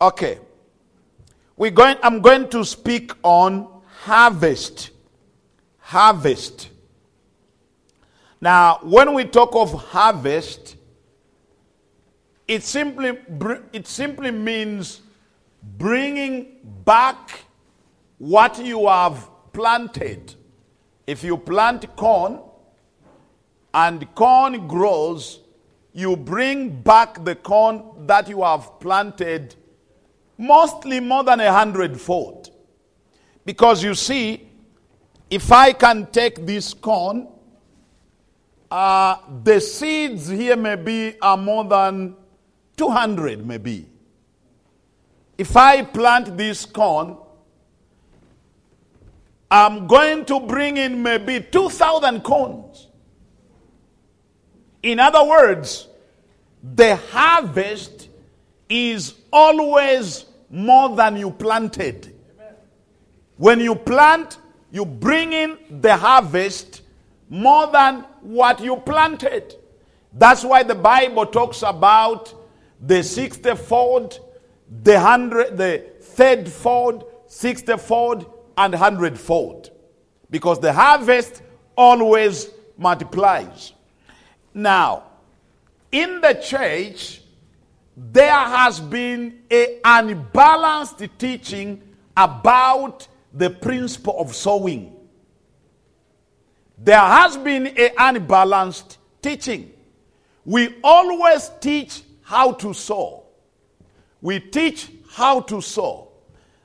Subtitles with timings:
[0.00, 0.38] Okay.
[1.56, 4.90] We're going, I'm going to speak on harvest.
[5.78, 6.70] Harvest.
[8.40, 10.76] Now, when we talk of harvest,
[12.48, 13.18] it simply,
[13.72, 15.00] it simply means
[15.78, 17.44] bringing back
[18.18, 20.34] what you have planted.
[21.06, 22.40] If you plant corn
[23.72, 25.40] and corn grows,
[25.92, 29.54] you bring back the corn that you have planted
[30.38, 32.50] mostly more than a hundredfold.
[33.44, 34.48] Because you see,
[35.30, 37.28] if I can take this corn,
[38.70, 42.16] uh, the seeds here maybe are more than
[42.76, 43.86] 200 maybe.
[45.36, 47.16] If I plant this corn,
[49.50, 52.88] I'm going to bring in maybe 2,000 corns.
[54.82, 55.88] In other words,
[56.62, 58.08] the harvest
[58.68, 62.14] is always more than you planted.
[63.36, 64.38] When you plant,
[64.70, 66.82] you bring in the harvest
[67.28, 69.56] more than what you planted.
[70.12, 72.32] That's why the Bible talks about
[72.80, 74.20] the 60 fold,
[74.82, 79.72] the hundred, the third fold, 60 fold, and hundred fold.
[80.30, 81.42] Because the harvest
[81.76, 83.72] always multiplies.
[84.52, 85.04] Now,
[85.90, 87.20] in the church,
[87.96, 91.82] there has been a unbalanced teaching
[92.16, 94.94] about the principle of sowing.
[96.78, 99.72] There has been a unbalanced teaching.
[100.44, 103.24] We always teach how to sow.
[104.20, 106.08] We teach how to sow.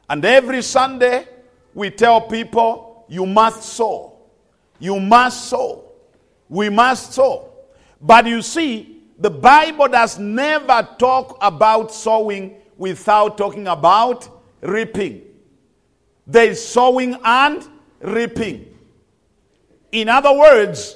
[0.09, 1.27] And every Sunday,
[1.73, 4.17] we tell people, you must sow.
[4.79, 5.91] You must sow.
[6.47, 7.51] We must sow.
[8.01, 14.27] But you see, the Bible does never talk about sowing without talking about
[14.61, 15.21] reaping.
[16.25, 17.67] There is sowing and
[17.99, 18.73] reaping.
[19.91, 20.95] In other words,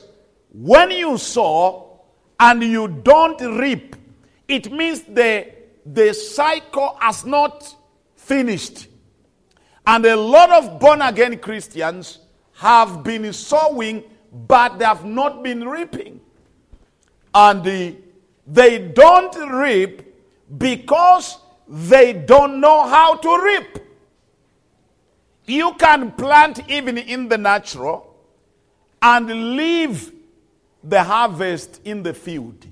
[0.54, 2.02] when you sow
[2.40, 3.98] and you don't reap,
[4.48, 5.52] it means the,
[5.86, 7.76] the cycle has not
[8.16, 8.88] finished.
[9.86, 12.20] And a lot of born again Christians
[12.54, 16.22] have been sowing, but they have not been reaping.
[17.34, 17.96] And the,
[18.46, 20.04] they don't reap
[20.58, 21.38] because
[21.68, 23.80] they don't know how to reap.
[25.46, 28.16] You can plant even in the natural
[29.02, 30.12] and leave
[30.84, 32.66] the harvest in the field.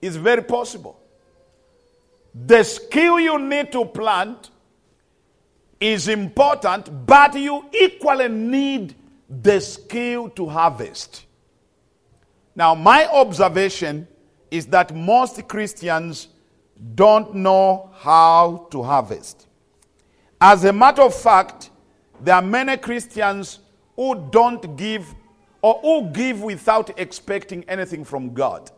[0.00, 0.98] It's very possible.
[2.34, 4.50] The skill you need to plant
[5.80, 8.94] is important, but you equally need
[9.28, 11.24] the skill to harvest.
[12.54, 14.06] Now, my observation
[14.50, 16.28] is that most Christians
[16.94, 19.46] don't know how to harvest.
[20.40, 21.70] As a matter of fact,
[22.22, 23.60] there are many Christians
[23.96, 25.14] who don't give
[25.62, 28.70] or who give without expecting anything from God.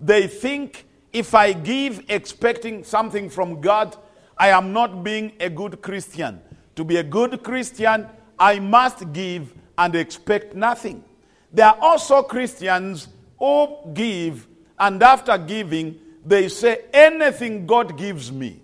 [0.00, 3.96] They think if I give expecting something from God,
[4.38, 6.40] I am not being a good Christian.
[6.76, 8.06] To be a good Christian,
[8.38, 11.04] I must give and expect nothing.
[11.52, 13.08] There are also Christians
[13.38, 14.46] who give,
[14.82, 18.60] and after giving, they say, Anything God gives me,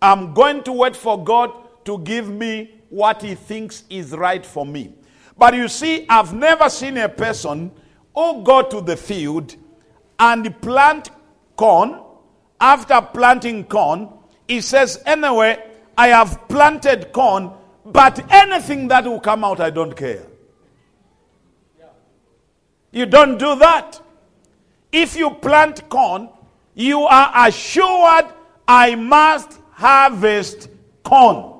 [0.00, 1.52] I'm going to wait for God
[1.84, 4.94] to give me what He thinks is right for me.
[5.36, 7.70] But you see, I've never seen a person
[8.14, 9.54] who go to the field
[10.18, 11.10] and plant
[11.56, 12.00] corn.
[12.58, 14.08] After planting corn,
[14.48, 15.62] he says, Anyway,
[15.98, 17.50] I have planted corn,
[17.84, 20.24] but anything that will come out, I don't care.
[22.90, 24.00] You don't do that.
[24.96, 26.28] If you plant corn,
[26.72, 28.26] you are assured
[28.68, 30.68] I must harvest
[31.02, 31.52] corn.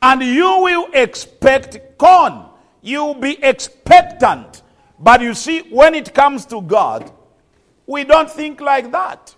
[0.00, 2.44] And you will expect corn.
[2.82, 4.62] You will be expectant.
[4.96, 7.10] But you see, when it comes to God,
[7.84, 9.34] we don't think like that.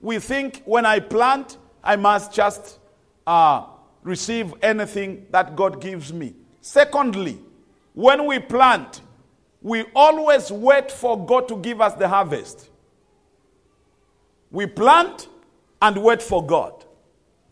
[0.00, 2.78] We think when I plant, I must just
[3.26, 3.66] uh,
[4.02, 6.32] receive anything that God gives me.
[6.62, 7.38] Secondly,
[7.92, 9.02] when we plant,
[9.66, 12.70] we always wait for God to give us the harvest.
[14.52, 15.26] We plant
[15.82, 16.84] and wait for God.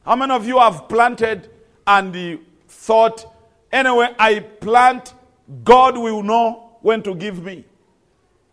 [0.05, 1.51] How many of you have planted
[1.85, 2.39] and
[2.69, 3.27] thought,
[3.73, 5.13] anyway, I plant,
[5.65, 7.65] God will know when to give me?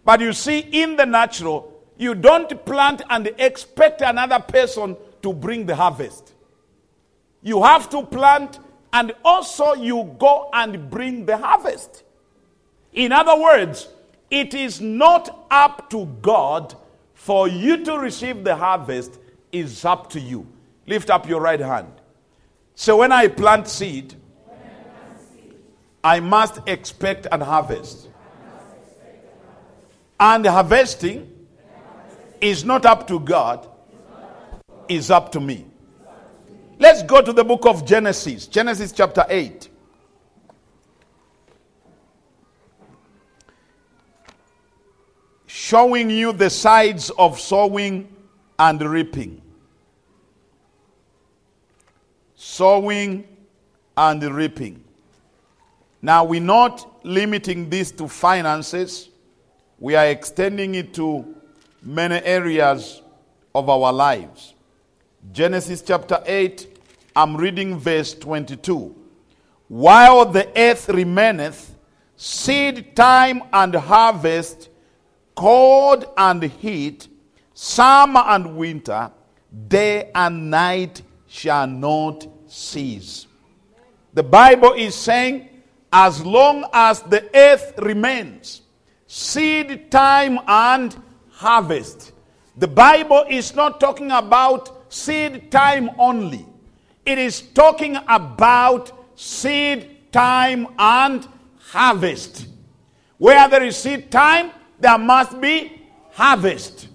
[0.04, 5.68] But you see, in the natural, you don't plant and expect another person to bring
[5.68, 6.34] the harvest.
[7.44, 8.58] You have to plant
[8.92, 12.06] and also you go and bring the harvest.
[12.94, 13.88] In other words,
[14.30, 16.76] it is not up to God
[17.14, 19.20] for you to receive the harvest,
[19.52, 20.48] it's up to you.
[20.88, 21.92] Lift up your right hand.
[22.74, 24.16] So when I plant seed,
[26.04, 28.10] I must expect and harvest.
[30.20, 31.32] And harvesting
[32.40, 33.68] is not up to God,
[34.88, 35.66] is up to me.
[36.80, 39.70] Let's go to the book of Genesis, Genesis chapter 8.
[45.54, 48.08] Showing you the sides of sowing
[48.58, 49.42] and reaping.
[52.36, 53.28] Sowing
[53.98, 54.82] and reaping.
[56.02, 59.10] Now, we're not limiting this to finances,
[59.78, 61.36] we are extending it to
[61.84, 63.02] many areas
[63.54, 64.54] of our lives.
[65.34, 66.80] Genesis chapter 8,
[67.14, 68.96] I'm reading verse 22.
[69.68, 71.76] While the earth remaineth,
[72.16, 74.70] seed time and harvest,
[75.36, 77.08] cold and heat,
[77.54, 79.12] summer and winter,
[79.68, 83.28] day and night shall not cease.
[84.14, 85.50] The Bible is saying,
[85.92, 88.62] as long as the earth remains,
[89.08, 90.96] seed time and
[91.32, 92.14] harvest.
[92.58, 96.46] The Bible is not talking about seed time only,
[97.06, 101.28] it is talking about seed time and
[101.58, 102.48] harvest.
[103.18, 104.52] Where there is seed time,
[104.82, 105.82] there must be
[106.12, 106.90] harvest.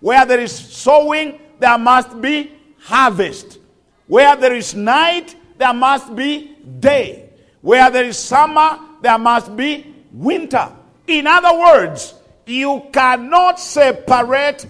[0.00, 3.58] Where there is sowing, there must be harvest.
[4.06, 7.30] Where there is night, there must be day.
[7.60, 10.72] Where there is summer, there must be winter.
[11.06, 12.14] In other words,
[12.46, 14.66] you cannot separate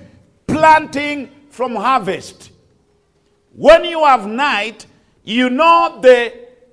[0.47, 2.51] planting from harvest.
[3.55, 4.87] When you have night,
[5.25, 6.33] you know the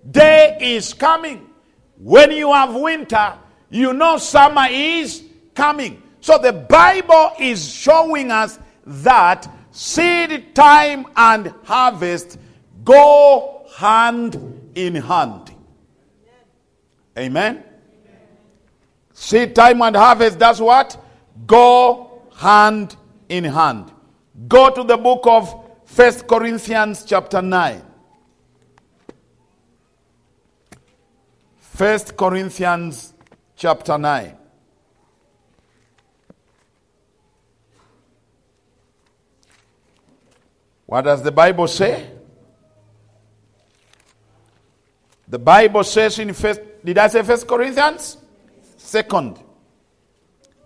[0.09, 1.49] day is coming.
[1.97, 3.33] When you have winter,
[3.69, 5.23] you know summer is
[5.55, 6.01] coming.
[6.21, 12.39] So the Bible is showing us that seed time and harvest
[12.83, 15.51] go hand in hand.
[17.17, 17.63] Amen.
[19.13, 20.97] Seed time and harvest does what?
[21.45, 22.95] Go hand
[23.29, 23.91] in hand.
[24.47, 27.81] Go to the book of First Corinthians chapter 9.
[31.57, 33.13] First Corinthians
[33.55, 34.37] chapter 9.
[40.85, 42.09] What does the Bible say?
[45.27, 48.17] The Bible says in first did I say first Corinthians?
[48.77, 49.39] Second.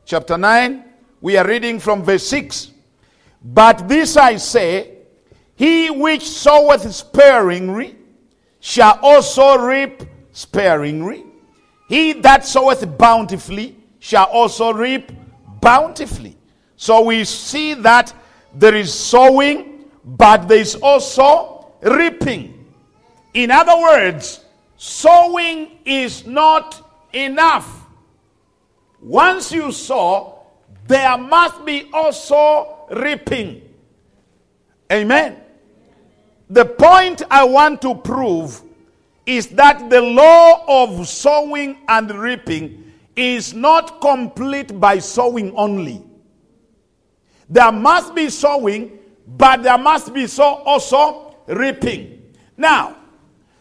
[0.05, 0.83] Chapter 9,
[1.21, 2.71] we are reading from verse 6.
[3.43, 4.97] But this I say,
[5.55, 7.97] he which soweth sparingly
[8.59, 11.25] shall also reap sparingly.
[11.87, 15.11] He that soweth bountifully shall also reap
[15.61, 16.37] bountifully.
[16.75, 18.13] So we see that
[18.53, 19.66] there is sowing,
[20.07, 22.65] but there is also reaping.
[23.33, 24.45] In other words,
[24.77, 27.85] sowing is not enough.
[29.01, 30.39] Once you sow,
[30.87, 33.61] there must be also reaping.
[34.91, 35.41] Amen.
[36.49, 38.61] The point I want to prove
[39.25, 46.01] is that the law of sowing and reaping is not complete by sowing only.
[47.49, 52.33] There must be sowing, but there must be so also reaping.
[52.55, 52.95] Now,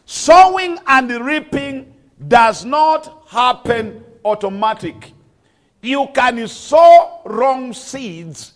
[0.04, 1.92] sowing and reaping
[2.28, 5.12] does not happen automatic.
[5.82, 8.52] You can sow wrong seeds.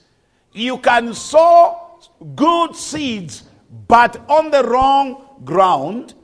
[0.52, 1.99] You can sow
[2.34, 3.44] good seeds,
[3.88, 6.14] but on the wrong ground.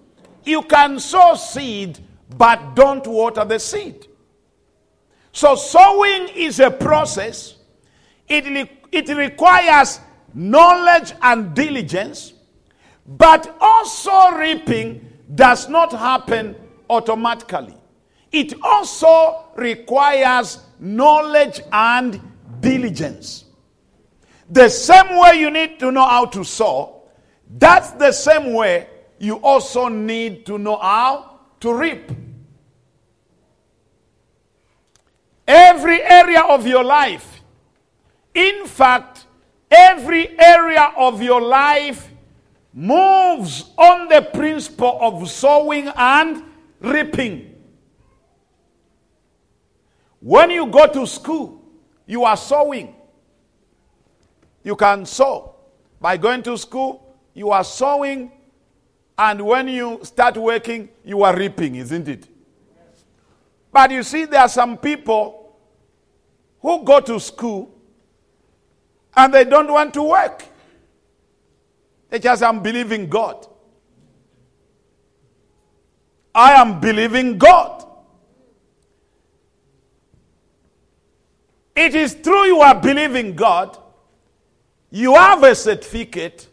[0.44, 1.98] You can sow seed,
[2.36, 4.06] but don't water the seed.
[5.32, 7.56] So, sowing is a process,
[8.28, 10.00] it, it requires
[10.36, 12.34] knowledge and diligence,
[13.06, 15.00] but also reaping
[15.34, 16.54] does not happen
[16.90, 17.74] automatically.
[18.30, 22.20] It also requires knowledge and
[22.60, 23.46] diligence.
[24.50, 27.02] The same way you need to know how to sow,
[27.58, 28.88] that's the same way
[29.18, 32.10] you also need to know how to reap.
[35.48, 37.40] Every area of your life,
[38.34, 39.15] in fact,
[39.70, 42.08] every area of your life
[42.72, 46.42] moves on the principle of sowing and
[46.80, 47.54] reaping.
[50.20, 51.62] When you go to school,
[52.06, 52.94] you are sowing.
[54.62, 55.54] You can sow.
[56.00, 58.32] By going to school, you are sowing,
[59.18, 62.28] and when you start working, you are reaping, isn't it?
[63.72, 65.56] But you see, there are some people
[66.60, 67.75] who go to school
[69.16, 70.44] and they don't want to work.
[72.10, 73.46] They just I'm believing God.
[76.34, 77.84] I am believing God.
[81.74, 83.78] It is true you are believing God.
[84.90, 86.48] You have a certificate,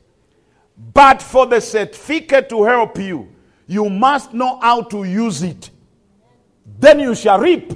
[0.94, 3.30] but for the certificate to help you,
[3.68, 5.70] you must know how to use it.
[6.80, 7.74] Then you shall reap.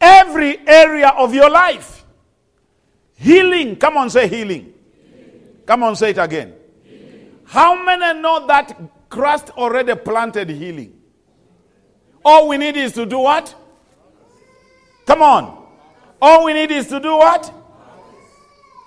[0.00, 1.97] Every area of your life.
[3.18, 3.76] Healing.
[3.76, 4.72] Come on, say healing.
[5.02, 5.40] healing.
[5.66, 6.54] Come on, say it again.
[6.84, 7.38] Healing.
[7.44, 10.94] How many know that Christ already planted healing?
[12.24, 13.54] All we need is to do what?
[15.06, 15.66] Come on.
[16.20, 17.52] All we need is to do what?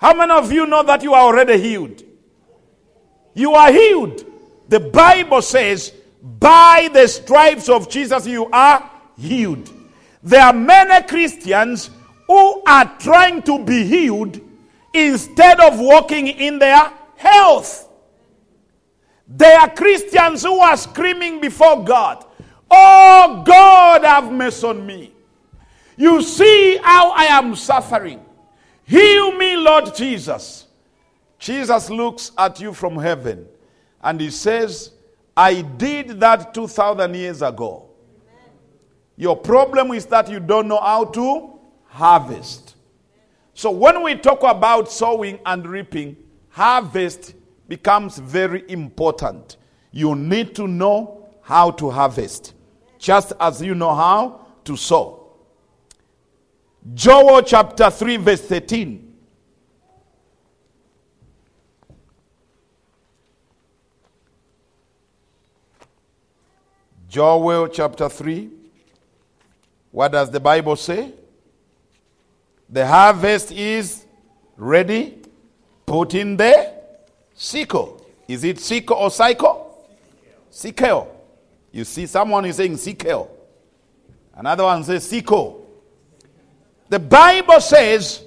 [0.00, 2.02] How many of you know that you are already healed?
[3.34, 4.24] You are healed.
[4.68, 9.70] The Bible says, by the stripes of Jesus, you are healed.
[10.22, 11.90] There are many Christians
[12.26, 14.40] who are trying to be healed
[14.92, 17.88] instead of walking in their health.
[19.28, 22.24] There are Christians who are screaming before God,
[22.70, 25.12] Oh God, have mercy on me.
[25.96, 28.24] You see how I am suffering.
[28.84, 30.66] Heal me, Lord Jesus.
[31.38, 33.46] Jesus looks at you from heaven
[34.02, 34.90] and he says,
[35.36, 37.90] I did that 2,000 years ago.
[39.16, 41.58] Your problem is that you don't know how to
[41.92, 42.74] harvest.
[43.52, 46.16] So when we talk about sowing and reaping,
[46.48, 47.34] harvest
[47.68, 49.58] becomes very important.
[49.90, 52.54] You need to know how to harvest,
[52.98, 55.34] just as you know how to sow.
[56.94, 59.14] Joel chapter 3, verse 13.
[67.06, 68.50] Joel chapter 3.
[69.90, 71.12] What does the Bible say?
[72.72, 74.06] The harvest is
[74.56, 75.18] ready.
[75.84, 76.72] Put in the
[77.34, 78.04] sickle.
[78.26, 79.86] Is it sickle or cycle?
[80.48, 81.14] Sickle.
[81.70, 83.36] You see, someone is saying sickle.
[84.34, 85.68] Another one says sickle.
[86.88, 88.24] The Bible says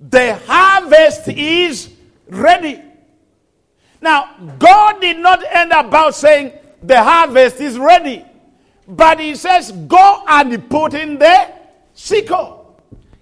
[0.00, 1.90] the harvest is
[2.28, 2.80] ready.
[4.00, 6.52] Now, God did not end about saying
[6.82, 8.24] the harvest is ready.
[8.88, 11.52] But he says, go and put in the
[11.92, 12.55] sickle.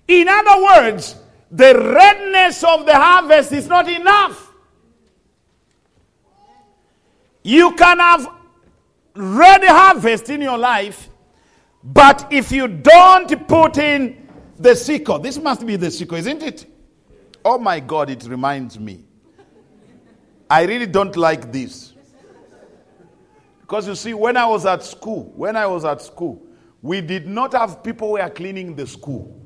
[0.09, 1.17] In other words,
[1.51, 4.53] the redness of the harvest is not enough.
[7.43, 8.29] You can have
[9.15, 11.09] ready harvest in your life,
[11.83, 16.67] but if you don't put in the sickle, this must be the sickle, isn't it?
[17.45, 19.05] Oh my God, it reminds me.
[20.49, 21.93] I really don't like this.
[23.61, 26.43] Because you see, when I was at school, when I was at school,
[26.83, 29.44] we did not have people who were cleaning the school.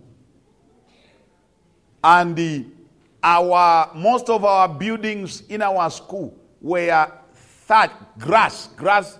[2.08, 2.64] And the,
[3.22, 7.12] our most of our buildings in our school were
[7.66, 9.18] thatched, grass, grass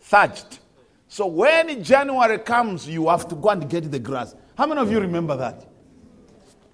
[0.00, 0.60] thatched.
[1.08, 4.34] So when January comes, you have to go and get the grass.
[4.54, 5.66] How many of you remember that?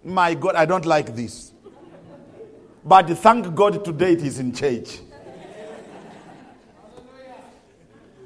[0.03, 1.53] My God, I don't like this.
[2.85, 4.99] But thank God today it is in church.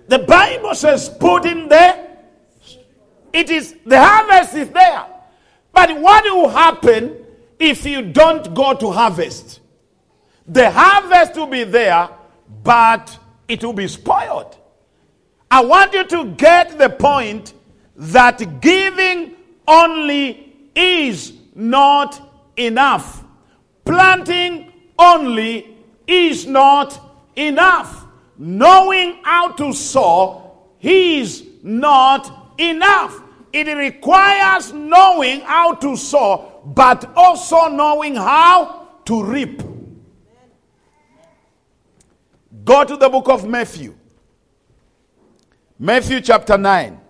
[0.09, 2.17] The Bible says, put in there.
[3.31, 5.05] It is, the harvest is there.
[5.75, 7.26] But what will happen
[7.59, 9.61] if you don't go to harvest?
[10.47, 12.09] The harvest will be there,
[12.63, 14.57] but it will be spoiled.
[15.51, 17.55] I want you to get the point
[17.97, 19.35] that giving
[19.67, 22.21] only is not
[22.57, 23.25] enough.
[23.85, 27.01] Planting only is not
[27.37, 28.07] enough
[28.39, 33.23] knowing how to sow is not enough.
[33.53, 39.63] It requires knowing how to sow, but also knowing how to reap.
[42.65, 43.97] Go to the book of Matthew.
[45.79, 47.01] Matthew chapter 9.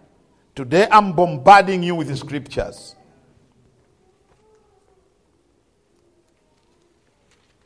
[0.54, 2.94] Today I'm bombarding you with the scriptures.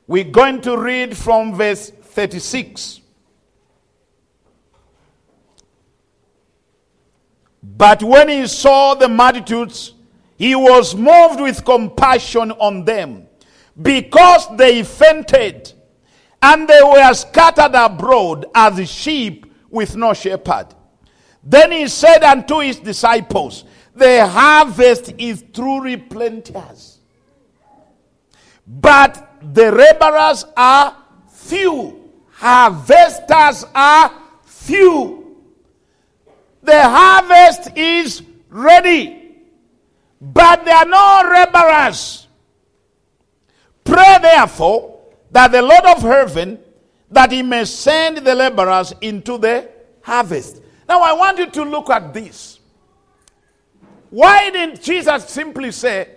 [0.07, 3.01] We're going to read from verse 36.
[7.63, 9.95] But when he saw the multitudes,
[10.41, 13.29] he was moved with compassion on them
[13.83, 15.71] because they fainted
[16.41, 20.69] and they were scattered abroad as sheep with no shepherd.
[21.45, 27.01] Then he said unto his disciples, The harvest is truly plenteous,
[28.67, 30.97] but the laborers are
[31.31, 32.11] few.
[32.31, 34.11] Harvesters are
[34.47, 35.37] few.
[36.63, 39.20] The harvest is ready,
[40.21, 42.27] but there are no laborers.
[43.85, 45.01] Pray therefore
[45.31, 46.59] that the Lord of heaven,
[47.11, 49.69] that he may send the laborers into the
[50.03, 50.63] harvest.
[50.89, 52.59] Now I want you to look at this.
[54.11, 56.09] Why didn't Jesus simply say,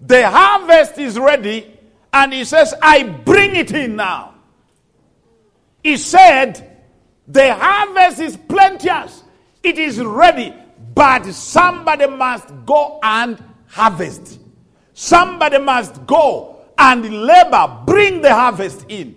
[0.00, 1.78] the harvest is ready,
[2.12, 4.34] and he says, I bring it in now?
[5.82, 6.80] He said,
[7.26, 9.22] the harvest is plenteous,
[9.62, 10.54] it is ready,
[10.94, 14.38] but somebody must go and harvest.
[14.94, 19.16] Somebody must go and labor, bring the harvest in.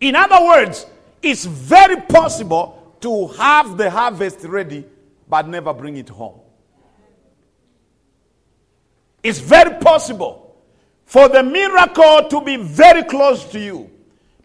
[0.00, 0.86] In other words,
[1.22, 4.84] it's very possible to have the harvest ready
[5.28, 6.40] but never bring it home.
[9.22, 10.56] It's very possible
[11.04, 13.90] for the miracle to be very close to you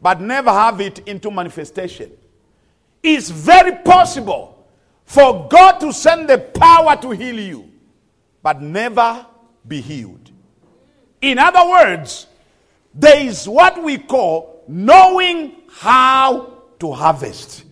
[0.02, 2.12] but never have it into manifestation.
[3.04, 4.61] It's very possible
[5.12, 7.70] for God to send the power to heal you
[8.41, 9.25] but never
[9.68, 10.32] be healed.
[11.20, 12.27] In other words,
[12.96, 17.65] there is what we call knowing how to harvest.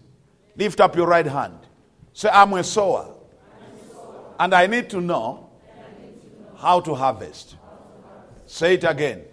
[0.58, 1.58] Lift up your right hand.
[2.12, 3.16] Say, I'm a sower.
[4.38, 5.50] And I need to know
[6.58, 7.56] how to harvest.
[8.48, 9.24] Say it again.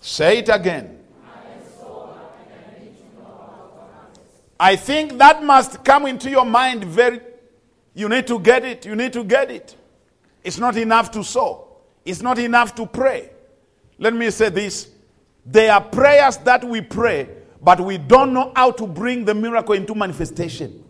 [0.00, 0.97] Say it again.
[4.60, 7.20] I think that must come into your mind very.
[7.94, 8.86] You need to get it.
[8.86, 9.76] You need to get it.
[10.42, 11.68] It's not enough to sow,
[12.04, 13.30] it's not enough to pray.
[13.98, 14.88] Let me say this
[15.44, 17.28] there are prayers that we pray,
[17.60, 20.84] but we don't know how to bring the miracle into manifestation.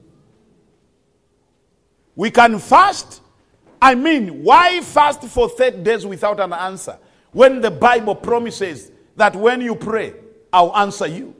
[2.16, 3.22] We can fast.
[3.80, 6.98] I mean, why fast for 30 days without an answer?
[7.30, 10.14] When the Bible promises that when you pray,
[10.52, 11.36] I'll answer you.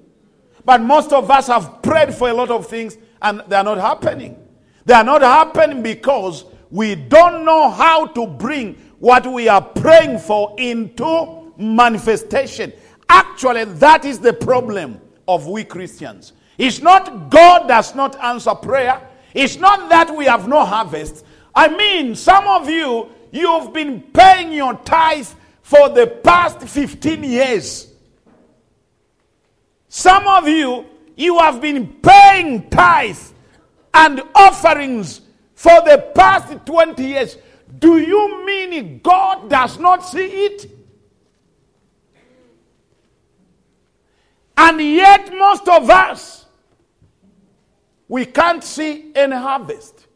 [0.68, 3.78] But most of us have prayed for a lot of things and they are not
[3.78, 4.36] happening.
[4.84, 10.18] They are not happening because we don't know how to bring what we are praying
[10.18, 12.74] for into manifestation.
[13.08, 16.34] Actually, that is the problem of we Christians.
[16.58, 19.00] It's not God does not answer prayer.
[19.32, 21.24] It's not that we have no harvest.
[21.54, 25.28] I mean, some of you, you've been paying your tithe
[25.62, 27.87] for the past 15 years.
[29.88, 33.32] Some of you, you have been paying tithes
[33.94, 35.22] and offerings
[35.54, 37.36] for the past 20 years.
[37.78, 40.70] Do you mean God does not see it?
[44.56, 46.46] And yet, most of us,
[48.08, 50.06] we can't see any harvest.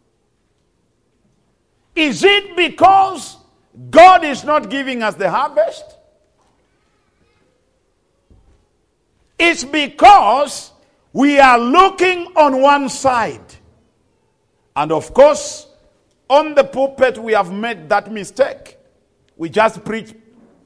[1.95, 3.37] Is it because
[3.91, 5.85] God is not giving us the harvest?
[9.39, 10.73] It's because
[11.13, 13.41] we are looking on one side.
[14.75, 15.67] And of course,
[16.29, 18.79] on the pulpit, we have made that mistake.
[19.37, 20.15] We just preach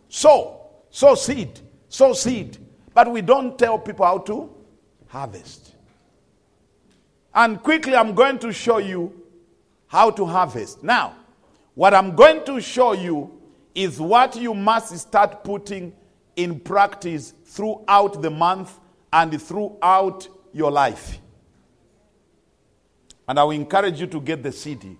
[0.08, 2.58] sow, sow seed, sow seed.
[2.94, 4.54] But we don't tell people how to
[5.08, 5.74] harvest.
[7.34, 9.12] And quickly, I'm going to show you
[9.88, 10.82] how to harvest.
[10.82, 11.16] Now,
[11.74, 13.30] what I'm going to show you
[13.74, 15.92] is what you must start putting
[16.36, 18.78] in practice throughout the month
[19.12, 21.18] and throughout your life.
[23.28, 24.96] And I will encourage you to get the CD.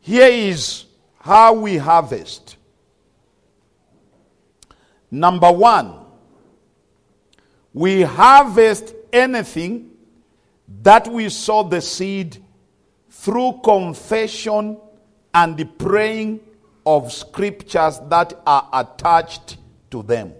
[0.00, 0.84] Here is
[1.18, 2.56] how we harvest.
[5.10, 5.98] Number one,
[7.72, 9.90] we harvest anything
[10.82, 12.38] that we sow the seed
[13.10, 14.78] through confession
[15.34, 16.40] and praying
[16.84, 19.58] of scriptures that are attached
[19.90, 20.32] to them.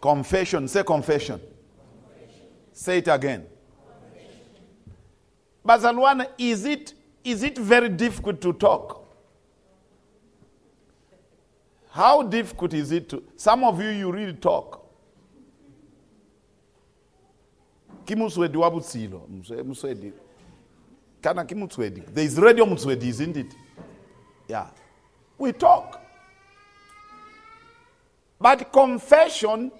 [0.00, 0.68] Confession.
[0.68, 1.40] Say confession.
[1.40, 2.46] confession.
[2.72, 3.46] Say it again.
[5.66, 9.04] Bazalwana, is it is it very difficult to talk?
[11.90, 14.86] How difficult is it to some of you you really talk?
[21.22, 22.04] Kana kimutswedi.
[22.14, 23.54] There is radio mutswedi, isn't it?
[24.46, 24.68] Yeah.
[25.36, 26.00] We talk.
[28.40, 29.72] But confession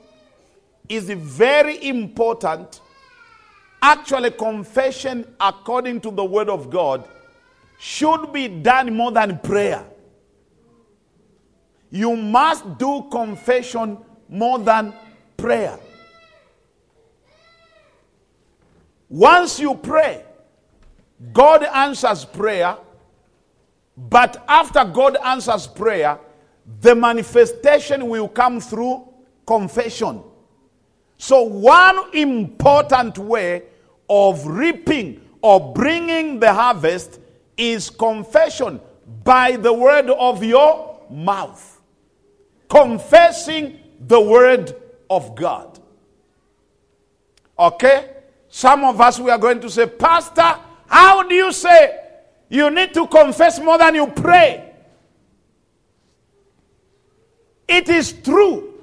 [0.89, 2.81] is very important.
[3.81, 7.09] Actually, confession, according to the Word of God,
[7.79, 9.85] should be done more than prayer.
[11.91, 13.99] You must do confession
[14.29, 14.93] more than
[15.37, 15.79] prayer.
[19.09, 20.25] Once you pray,
[21.33, 22.77] God answers prayer,
[23.97, 26.19] but after God answers prayer,
[26.81, 29.09] the manifestation will come through
[29.47, 30.23] confession.
[31.17, 33.65] So, one important way
[34.09, 37.21] of reaping or bringing the harvest
[37.57, 38.81] is confession
[39.25, 41.81] by the word of your mouth.
[42.69, 44.77] Confessing the word
[45.11, 45.81] of God.
[47.59, 48.11] Okay?
[48.49, 50.57] Some of us, we are going to say, Pastor,
[50.89, 52.01] how do you say
[52.49, 54.73] you need to confess more than you pray?
[57.69, 58.75] It is true.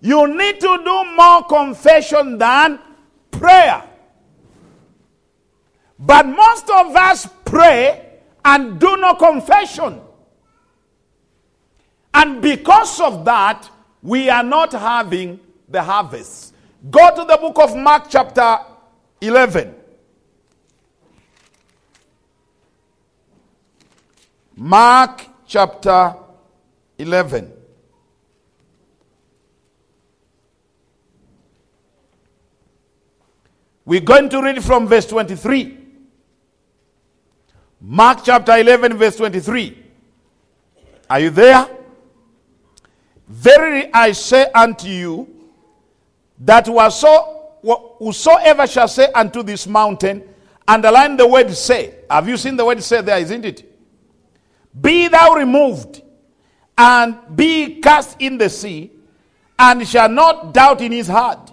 [0.00, 2.78] You need to do more confession than
[3.30, 3.82] prayer.
[5.98, 10.00] But most of us pray and do no confession.
[12.12, 13.68] And because of that,
[14.02, 16.54] we are not having the harvest.
[16.90, 18.58] Go to the book of Mark, chapter
[19.20, 19.75] 11.
[24.56, 26.16] Mark chapter
[26.98, 27.52] 11.
[33.84, 35.78] We're going to read from verse 23.
[37.82, 39.84] Mark chapter 11, verse 23.
[41.08, 41.68] Are you there?
[43.28, 45.28] Verily I say unto you,
[46.40, 50.22] that whosoever shall say unto this mountain,
[50.66, 51.94] underline the word say.
[52.08, 53.75] Have you seen the word say there, isn't it?
[54.80, 56.02] Be thou removed
[56.76, 58.90] and be cast in the sea,
[59.58, 61.50] and shall not doubt in his heart,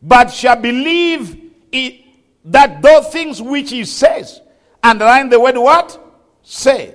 [0.00, 1.36] but shall believe
[1.72, 2.04] it,
[2.44, 4.40] that those things which he says,
[4.82, 5.98] underline the word what?
[6.42, 6.94] Say.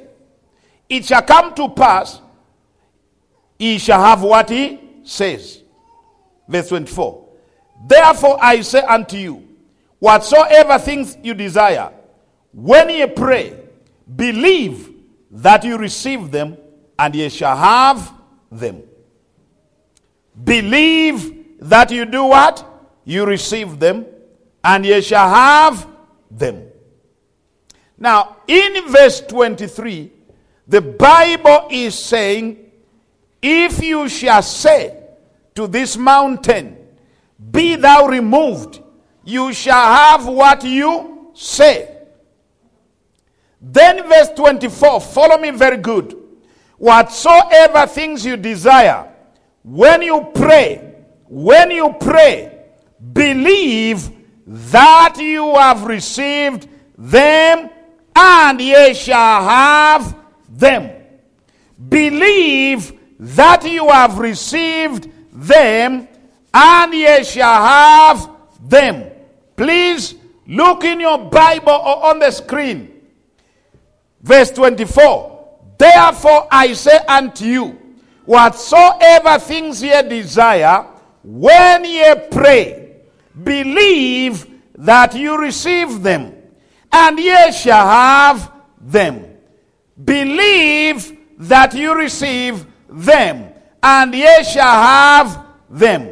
[0.87, 2.21] It shall come to pass,
[3.57, 5.61] he shall have what he says.
[6.47, 7.27] Verse 24.
[7.87, 9.47] Therefore I say unto you,
[9.99, 11.91] whatsoever things you desire,
[12.53, 13.59] when ye pray,
[14.15, 14.93] believe
[15.31, 16.57] that you receive them,
[16.97, 18.13] and ye shall have
[18.51, 18.83] them.
[20.43, 22.65] Believe that you do what?
[23.05, 24.05] You receive them,
[24.63, 25.87] and ye shall have
[26.31, 26.67] them.
[27.97, 30.11] Now, in verse 23,
[30.67, 32.57] the Bible is saying,
[33.41, 35.03] If you shall say
[35.55, 36.77] to this mountain,
[37.51, 38.81] Be thou removed,
[39.23, 41.98] you shall have what you say.
[43.61, 46.15] Then, verse 24, follow me very good.
[46.77, 49.11] Whatsoever things you desire,
[49.63, 50.95] when you pray,
[51.27, 52.63] when you pray,
[53.13, 54.09] believe
[54.47, 56.67] that you have received
[56.97, 57.69] them
[58.15, 60.15] and ye shall have
[60.49, 60.89] them.
[61.87, 66.07] Believe that you have received them
[66.53, 68.29] and ye shall have
[68.63, 69.11] them.
[69.55, 70.15] Please
[70.47, 72.98] look in your Bible or on the screen.
[74.21, 75.37] Verse 24.
[75.77, 77.79] Therefore I say unto you,
[78.25, 80.85] whatsoever things ye desire,
[81.23, 82.97] when ye pray,
[83.41, 86.33] believe that you receive them,
[86.91, 89.25] and ye shall have them.
[90.03, 96.09] Believe that you receive them, and ye shall have them.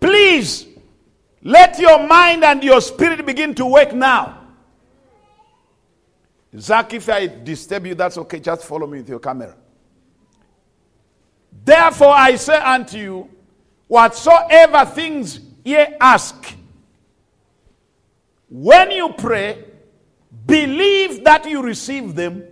[0.00, 0.66] Please,
[1.42, 4.43] let your mind and your spirit begin to work now.
[6.58, 8.40] Zach, if I disturb you, that's okay.
[8.40, 9.56] Just follow me with your camera.
[11.64, 13.28] Therefore, I say unto you,
[13.88, 16.54] whatsoever things ye ask,
[18.48, 19.64] when you pray,
[20.46, 22.44] believe that you receive them,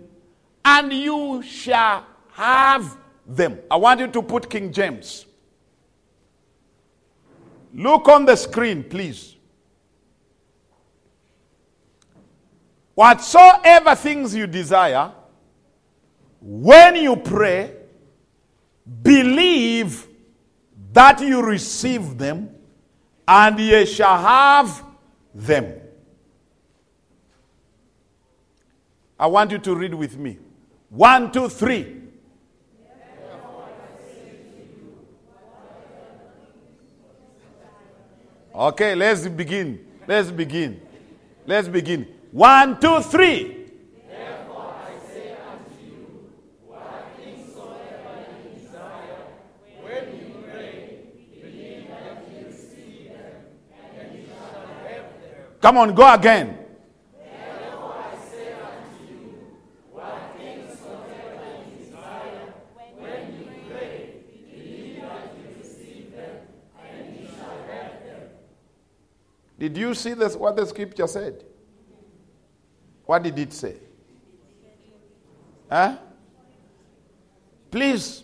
[0.65, 3.59] and you shall have them.
[3.69, 5.25] I want you to put King James.
[7.73, 9.32] Look on the screen, please.
[12.95, 15.11] Whatsoever things you desire,
[16.39, 17.73] when you pray,
[19.01, 20.07] believe
[20.91, 22.49] that you receive them,
[23.27, 24.83] and ye shall have
[25.33, 25.79] them.
[29.19, 30.37] I want you to read with me.
[30.89, 32.01] One, two, three.
[38.53, 39.83] Okay, let's begin.
[40.07, 40.79] Let's begin.
[41.47, 42.07] Let's begin.
[42.33, 43.59] One, two, three.
[55.61, 56.57] Come on, go again.
[69.59, 71.52] Did you see this, what the scripture said?
[73.05, 73.75] What did it say?
[75.69, 75.97] Huh?
[77.71, 78.23] Please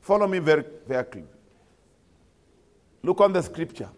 [0.00, 1.28] follow me very, very clearly.
[3.02, 3.88] Look on the scripture.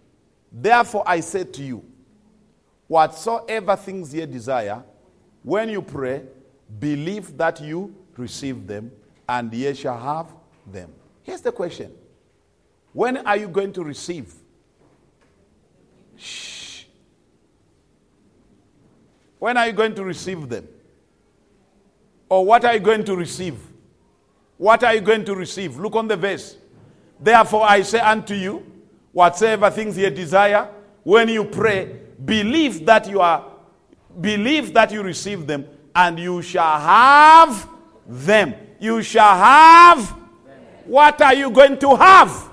[0.50, 1.84] Therefore, I say to you,
[2.88, 4.82] whatsoever things ye desire,
[5.42, 6.22] when you pray,
[6.78, 8.90] believe that you receive them,
[9.28, 10.26] and ye shall have
[10.66, 10.90] them.
[11.22, 11.92] Here's the question
[12.92, 14.32] When are you going to receive?
[16.16, 16.53] Shh.
[19.44, 20.66] When are you going to receive them?
[22.30, 23.58] Or what are you going to receive?
[24.56, 25.76] What are you going to receive?
[25.76, 26.56] Look on the verse.
[27.20, 28.64] Therefore, I say unto you,
[29.12, 30.70] whatsoever things ye desire,
[31.02, 33.44] when you pray, believe that you are,
[34.18, 37.68] believe that you receive them, and you shall have
[38.06, 38.54] them.
[38.80, 40.08] You shall have.
[40.86, 42.50] What are you going to have?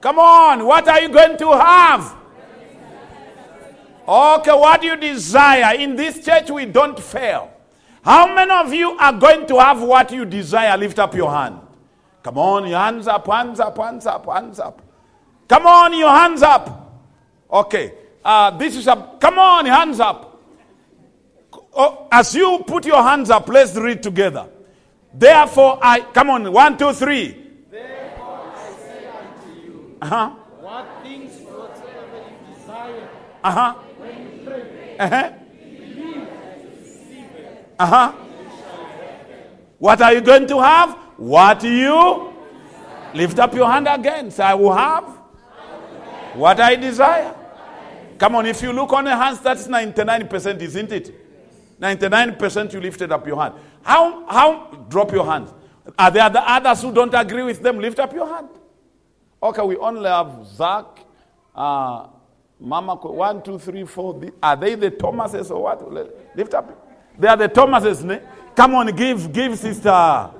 [0.00, 2.14] Come on, what are you going to have?
[4.06, 5.74] Okay, what do you desire?
[5.76, 7.50] In this church, we don't fail.
[8.04, 10.76] How many of you are going to have what you desire?
[10.76, 11.60] Lift up your hand.
[12.22, 14.82] Come on, your hands up, hands up, hands up, hands up.
[15.48, 17.02] Come on, your hands up.
[17.50, 17.92] Okay,
[18.24, 19.16] uh, this is a.
[19.20, 20.42] Come on, hands up.
[21.76, 24.46] Oh, as you put your hands up, let's read together.
[25.12, 26.00] Therefore, I.
[26.00, 27.36] Come on, one, two, three.
[27.70, 30.30] Therefore I say unto you, Uh huh.
[30.60, 33.08] what things whatsoever you desire,
[33.42, 33.74] Uh huh.
[34.44, 35.32] When you pray, Uh huh.
[37.78, 38.12] Uh huh.
[39.78, 40.94] What are you going to have?
[41.16, 42.32] What you
[43.14, 44.30] lift up your hand again.
[44.30, 45.04] Say, I will have
[46.34, 47.34] what I desire.
[48.18, 51.80] Come on, if you look on the hands, that's 99%, isn't it?
[51.80, 53.54] 99% you lifted up your hand.
[53.82, 55.52] How, how, drop your hands.
[55.98, 57.78] Are there the others who don't agree with them?
[57.78, 58.48] Lift up your hand.
[59.42, 60.86] Okay, we only have Zach,
[61.54, 62.06] uh,
[62.64, 64.18] Mama, one, two, three, four.
[64.42, 65.92] Are they the Thomases or what?
[66.34, 67.14] Lift up.
[67.18, 68.02] They are the Thomases.
[68.02, 68.20] Ne?
[68.56, 70.30] Come on, give, give sister.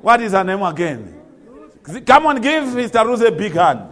[0.00, 1.20] What is her name again?
[2.06, 3.04] Come on, give Mr.
[3.04, 3.90] Ruth a big hand.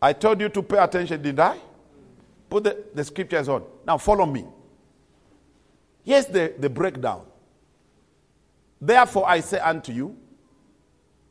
[0.00, 1.58] I told you to pay attention, did I?
[2.48, 3.64] Put the, the scriptures on.
[3.86, 4.46] Now follow me.
[6.04, 7.27] Here's the, the breakdown.
[8.80, 10.16] Therefore I say unto you,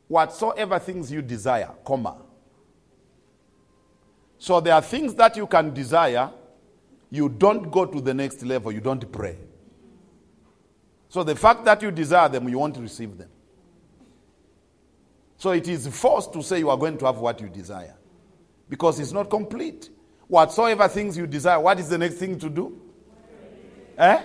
[0.06, 2.16] whatsoever things you desire, comma.
[4.38, 6.30] So there are things that you can desire,
[7.10, 9.36] you don't go to the next level, you don't pray.
[11.08, 13.30] So the fact that you desire them, you won't receive them.
[15.38, 17.94] So it is forced to say you are going to have what you desire
[18.68, 19.88] because it's not complete.
[20.26, 22.80] Whatsoever things you desire, what is the next thing to do?
[23.96, 24.22] Eh?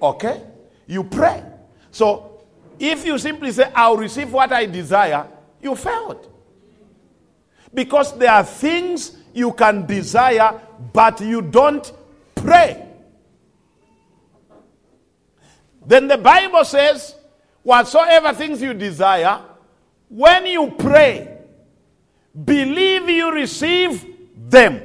[0.00, 0.42] Okay?
[0.86, 1.42] You pray.
[1.96, 2.42] So
[2.78, 5.26] if you simply say, I'll receive what I desire,
[5.62, 6.30] you failed.
[7.72, 10.60] Because there are things you can desire,
[10.92, 11.90] but you don't
[12.34, 12.86] pray.
[15.86, 17.14] Then the Bible says,
[17.62, 19.40] whatsoever things you desire,
[20.10, 21.38] when you pray,
[22.44, 24.04] believe you receive
[24.36, 24.82] them.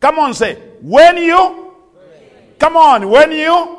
[0.00, 1.74] Come on, say, when you,
[2.58, 3.78] come on, when you,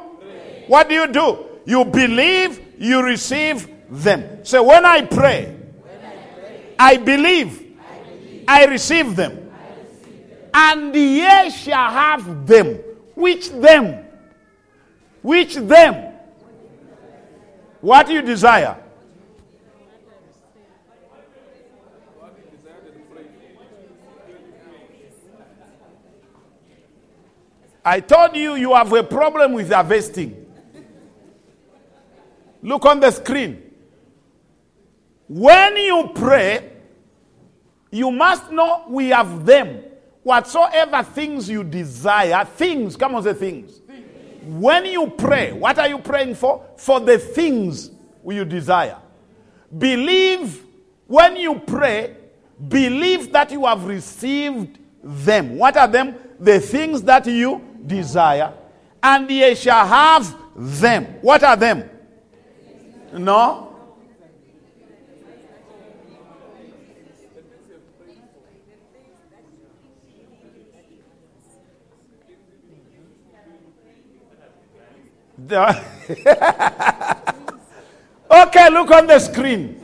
[0.68, 1.53] what do you do?
[1.66, 4.46] You believe you receive them.
[4.46, 5.56] So when I pray,
[6.78, 7.78] I believe
[8.48, 9.52] I receive them.
[10.54, 12.76] And ye shall have them.
[13.16, 14.06] Which them?
[15.22, 16.14] Which them?
[17.82, 18.78] What do you desire?
[27.86, 30.43] I told you you have a problem with harvesting.
[32.64, 33.62] Look on the screen.
[35.28, 36.72] When you pray,
[37.92, 39.84] you must know we have them.
[40.24, 43.82] Whatsoever things you desire, things, come on, say things.
[44.46, 46.66] When you pray, what are you praying for?
[46.78, 47.92] For the things
[48.26, 48.98] you desire.
[49.78, 50.64] Believe,
[51.08, 52.16] when you pray,
[52.70, 55.58] believe that you have received them.
[55.58, 56.16] What are them?
[56.40, 58.54] The things that you desire,
[59.02, 61.06] and ye shall have them.
[61.22, 61.90] What are them?
[63.14, 63.70] No?
[78.34, 79.80] Okay, look on the screen.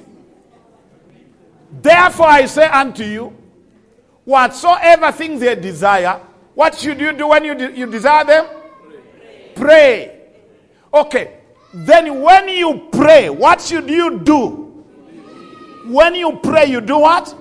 [1.72, 3.38] Therefore, I say unto you,
[4.26, 6.20] whatsoever things they desire,
[6.56, 8.48] what should you do when you, de- you desire them?
[9.54, 10.20] Pray.
[10.92, 11.39] Okay.
[11.74, 14.66] Then, when you pray, what should you do?
[15.86, 17.36] When you pray, you do what?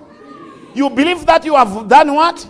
[0.74, 2.48] You believe that you have done what?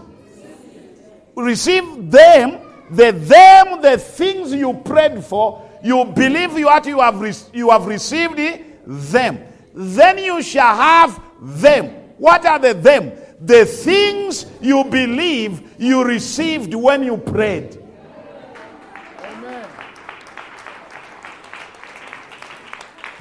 [1.37, 2.59] Receive them,
[2.91, 5.65] the them, the things you prayed for.
[5.83, 8.39] You believe what you have re- you have received
[8.85, 9.39] them.
[9.73, 11.87] Then you shall have them.
[12.19, 13.13] What are the them?
[13.41, 17.81] The things you believe you received when you prayed.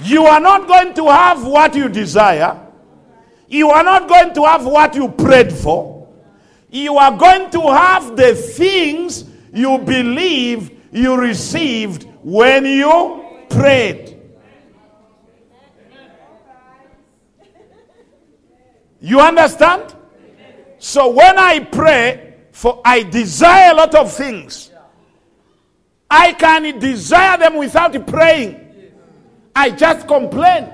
[0.03, 2.60] You are not going to have what you desire.
[3.47, 6.07] You are not going to have what you prayed for.
[6.69, 14.19] You are going to have the things you believe you received when you prayed.
[18.99, 19.95] You understand?
[20.79, 24.71] So when I pray, for I desire a lot of things.
[26.10, 28.66] I can desire them without praying.
[29.58, 30.70] I just complain.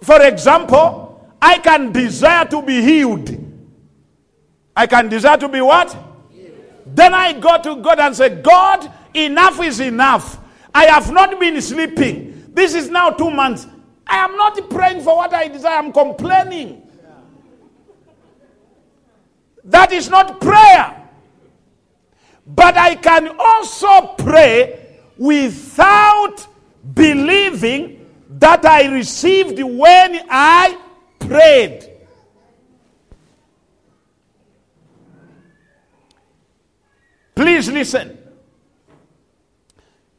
[0.00, 3.28] For example, I can desire to be healed.
[4.74, 5.94] I can desire to be what?
[6.86, 10.38] Then I go to God and say, God, enough is enough.
[10.74, 12.50] I have not been sleeping.
[12.54, 13.66] This is now two months.
[14.06, 16.80] I am not praying for what I desire, I'm complaining.
[19.64, 21.10] That is not prayer.
[22.46, 26.53] But I can also pray without
[26.92, 30.78] believing that I received when I
[31.18, 31.90] prayed.
[37.34, 38.18] Please listen.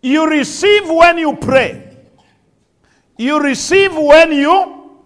[0.01, 1.97] You receive when you pray.
[3.17, 5.01] You receive when you.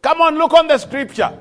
[0.00, 1.38] Come on, look on the scripture.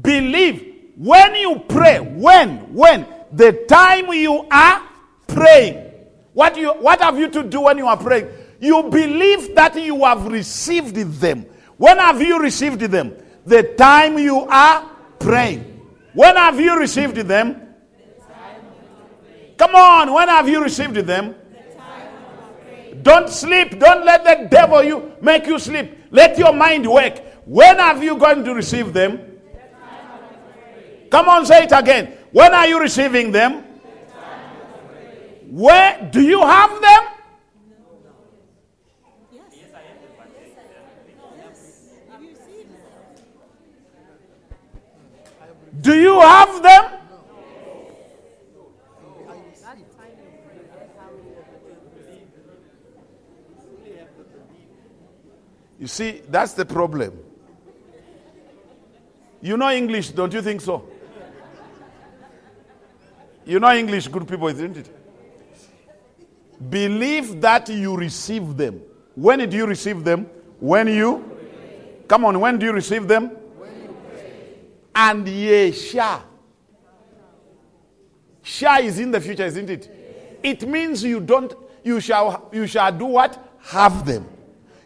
[0.00, 0.70] Believe.
[0.96, 2.72] When you pray, when?
[2.72, 3.06] When?
[3.32, 4.82] The time you are
[5.26, 5.90] praying.
[6.32, 8.28] What, you, what have you to do when you are praying?
[8.62, 11.46] You believe that you have received them.
[11.76, 13.12] When have you received them?
[13.44, 15.80] The time you are praying.
[16.14, 17.74] When have you received them?
[19.58, 21.34] Come on, when have you received them?
[23.02, 23.80] Don't sleep.
[23.80, 25.98] Don't let the devil you make you sleep.
[26.12, 27.18] Let your mind work.
[27.44, 29.40] When have you going to receive them?
[31.10, 32.16] Come on, say it again.
[32.30, 33.64] When are you receiving them?
[35.50, 37.21] Where do you have them?
[45.80, 46.98] Do you have them?
[55.78, 57.18] You see, that's the problem.
[59.40, 60.88] You know English, don't you think so?
[63.44, 64.88] You know English, good people, isn't it?
[66.70, 68.80] Believe that you receive them.
[69.16, 70.26] When did you receive them?
[70.60, 71.36] When you?
[72.06, 73.36] Come on, when do you receive them?
[74.94, 76.24] And ye shall.
[78.42, 80.38] Shall is in the future, isn't it?
[80.42, 83.38] It means you don't, you shall, you shall do what?
[83.66, 84.28] Have them.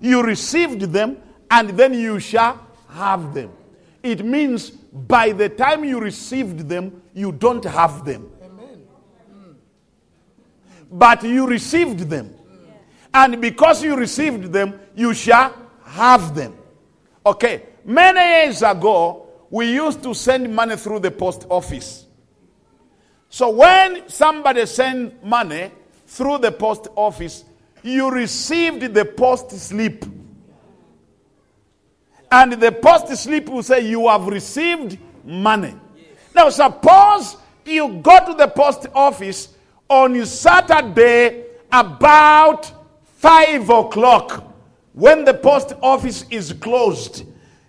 [0.00, 1.16] You received them
[1.50, 3.50] and then you shall have them.
[4.02, 8.30] It means by the time you received them, you don't have them.
[10.90, 12.34] But you received them.
[13.12, 16.54] And because you received them, you shall have them.
[17.24, 17.62] Okay.
[17.84, 22.06] Many years ago, we used to send money through the post office.
[23.28, 25.70] So when somebody sent money
[26.06, 27.44] through the post office,
[27.82, 30.04] you received the post slip.
[32.30, 35.74] And the post slip will say you have received money.
[36.34, 39.54] Now, suppose you go to the post office
[39.88, 42.72] on Saturday about
[43.16, 44.52] 5 o'clock
[44.92, 47.24] when the post office is closed.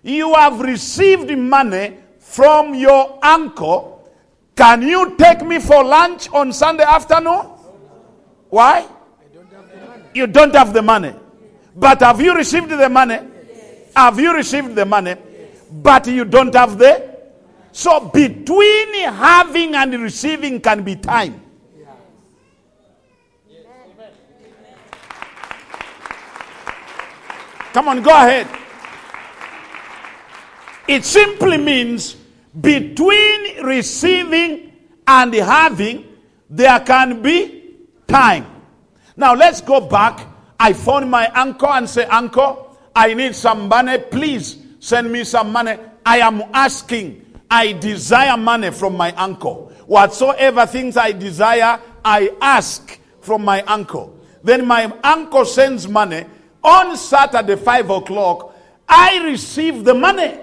[0.08, 4.10] You have received money from your uncle.
[4.56, 7.42] Can you take me for lunch on Sunday afternoon?
[8.50, 8.88] Why?
[10.14, 11.14] You don't have the money.
[11.76, 13.20] But have you received the money?
[13.98, 15.16] Have you received the money?
[15.70, 17.18] But you don't have the.
[17.74, 21.42] So between having and receiving can be time.
[27.74, 28.48] Come on, go ahead.
[30.88, 32.16] It simply means
[32.60, 34.72] between receiving
[35.06, 36.06] and having,
[36.50, 37.76] there can be
[38.08, 38.46] time.
[39.16, 40.26] Now let's go back.
[40.60, 43.98] I phone my uncle and say, Uncle, I need some money.
[44.00, 45.78] Please send me some money.
[46.06, 47.24] I am asking.
[47.50, 49.72] I desire money from my uncle.
[49.86, 54.20] Whatsoever things I desire, I ask from my uncle.
[54.44, 56.26] Then my uncle sends money.
[56.64, 58.56] On Saturday, 5 o'clock,
[58.90, 60.38] I receive the money,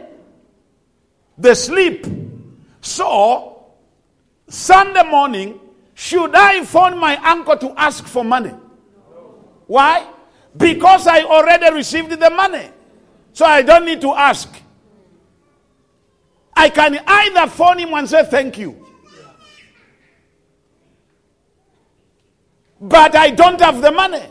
[1.38, 2.06] the sleep.
[2.80, 3.72] So,
[4.48, 5.60] Sunday morning,
[5.94, 8.52] should I phone my uncle to ask for money?
[9.66, 10.06] Why?
[10.56, 12.68] Because I already received the money.
[13.32, 14.48] So I don't need to ask.
[16.56, 18.86] I can either phone him and say thank you.
[22.80, 24.22] But I don't have the money.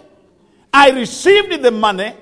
[0.72, 2.14] I received the money.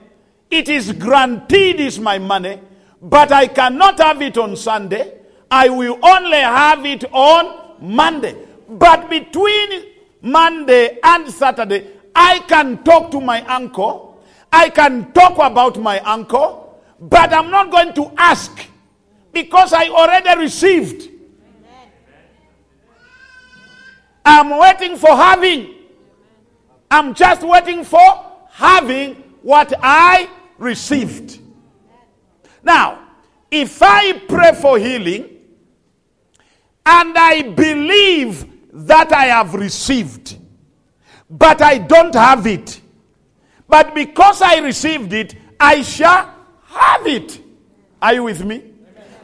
[0.50, 2.60] It is guaranteed is my money,
[3.02, 5.18] but I cannot have it on Sunday.
[5.50, 8.36] I will only have it on Monday.
[8.70, 9.86] But between
[10.22, 14.22] Monday and Saturday, I can talk to my uncle.
[14.52, 18.68] I can talk about my uncle, but I'm not going to ask
[19.34, 21.10] because I already received.
[24.24, 25.74] I'm waiting for having.
[26.92, 31.40] I'm just waiting for having what I received.
[32.64, 33.08] Now,
[33.50, 35.38] if I pray for healing
[36.86, 40.38] and I believe that I have received,
[41.30, 42.82] but I don't have it,
[43.68, 46.34] but because I received it, I shall
[46.66, 47.42] have it.
[48.02, 48.64] Are you with me?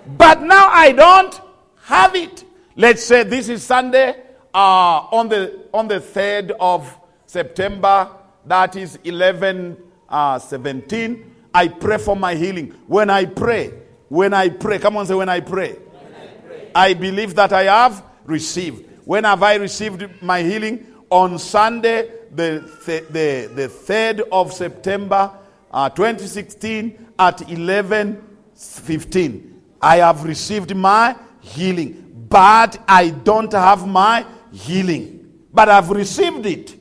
[0.06, 1.42] But now I don't
[1.84, 2.44] have it.
[2.76, 4.24] Let's say this is Sunday
[4.54, 8.10] uh, on the on the third of September.
[8.46, 9.78] That is 11
[10.08, 11.36] uh, 17.
[11.58, 12.72] I pray for my healing.
[12.86, 13.74] When I pray,
[14.10, 15.74] when I pray, come on, say when I pray.
[15.74, 16.72] When I, pray.
[16.76, 18.86] I believe that I have received.
[19.06, 20.86] When have I received my healing?
[21.10, 25.32] On Sunday, the, the, the 3rd of September
[25.72, 29.62] uh, 2016 at 11 15.
[29.82, 35.42] I have received my healing, but I don't have my healing.
[35.52, 36.76] But I've received it.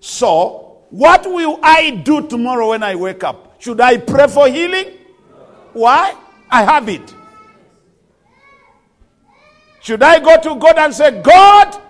[0.00, 3.60] So, what will I do tomorrow when I wake up?
[3.60, 4.96] Should I pray for healing?
[5.72, 6.14] Why?
[6.50, 7.14] I have it.
[9.80, 11.80] Should I go to God and say, God,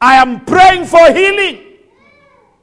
[0.00, 1.78] I am praying for healing?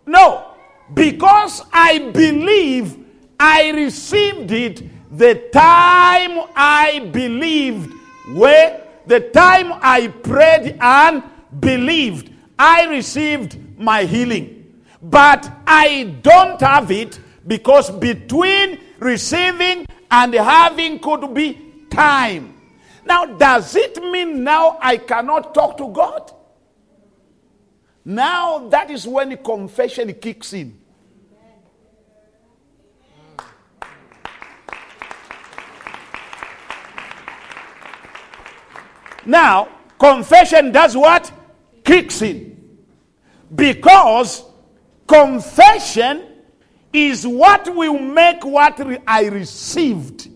[0.06, 0.56] No.
[0.93, 2.98] Because I believe
[3.39, 4.84] I received it
[5.18, 7.93] the time I believed,
[8.34, 11.24] where the time I prayed and
[11.60, 14.57] believed, I received my healing.
[15.02, 22.54] But I don't have it because between receiving and having could be time.
[23.06, 26.34] Now, does it mean now I cannot talk to God?
[28.04, 30.80] Now that is when confession kicks in.
[39.26, 39.68] Now,
[40.00, 41.30] confession does what?
[41.84, 42.78] Kicks in.
[43.54, 44.47] Because
[45.08, 46.24] confession
[46.93, 50.30] is what will make what I received.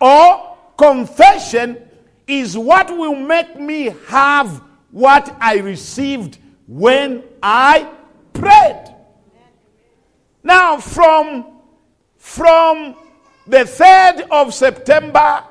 [0.00, 1.78] Or confession
[2.26, 7.90] is what will make me have what I received when I
[8.32, 8.94] prayed.
[10.42, 11.60] Now, from,
[12.18, 12.96] from
[13.46, 15.42] the 3rd of September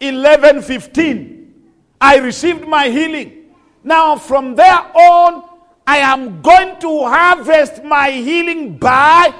[0.00, 1.54] 1115,
[2.00, 3.54] I received my healing.
[3.82, 5.48] Now, from there on,
[5.86, 9.34] I am going to harvest my healing by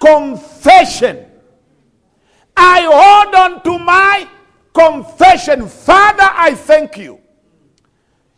[0.00, 1.26] confession.
[2.56, 4.28] I hold on to my
[4.72, 5.68] confession.
[5.68, 7.20] Father, I thank you.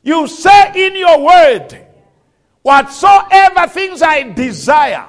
[0.02, 1.86] You say in your word,
[2.62, 5.06] whatsoever things I desire,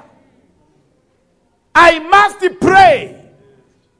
[1.73, 3.15] I must pray.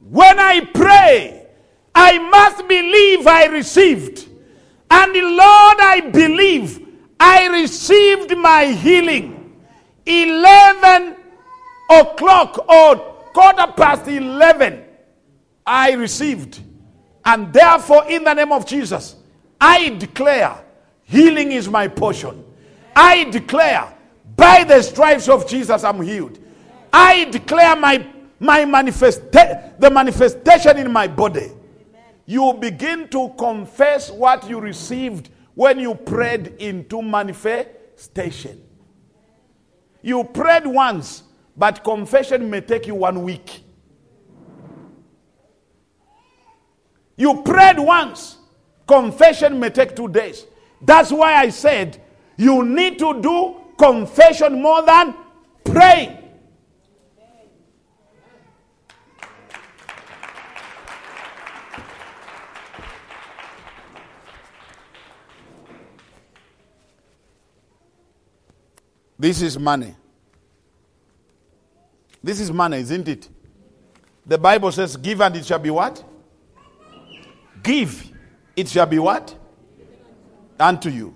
[0.10, 1.48] When I pray,
[1.94, 4.28] I must believe I received.
[4.90, 6.89] And Lord, I believe
[7.20, 9.36] I received my healing.
[10.06, 11.16] 11
[11.92, 12.96] o'clock or
[13.34, 14.84] quarter past 11,
[15.66, 16.62] I received.
[17.26, 19.16] And therefore, in the name of Jesus,
[19.60, 20.64] I declare
[21.04, 22.44] healing is my portion.
[22.96, 23.94] I declare
[24.36, 26.40] by the stripes of Jesus, I'm healed.
[26.92, 28.08] I declare my,
[28.40, 31.52] my manifesta- the manifestation in my body
[32.30, 38.64] you begin to confess what you received when you prayed into manifestation.
[40.02, 41.24] You prayed once,
[41.58, 43.64] but confession may take you one week.
[47.18, 48.38] You prayed once,
[48.88, 50.46] confession may take two days.
[50.82, 52.02] That's why I said
[52.38, 55.14] you need to do confession more than
[55.66, 56.18] praying.
[69.20, 69.94] This is money.
[72.24, 73.28] This is money, isn't it?
[74.26, 76.02] The Bible says, Give and it shall be what?
[77.62, 78.12] Give,
[78.56, 79.36] it shall be what?
[80.58, 81.14] Unto you.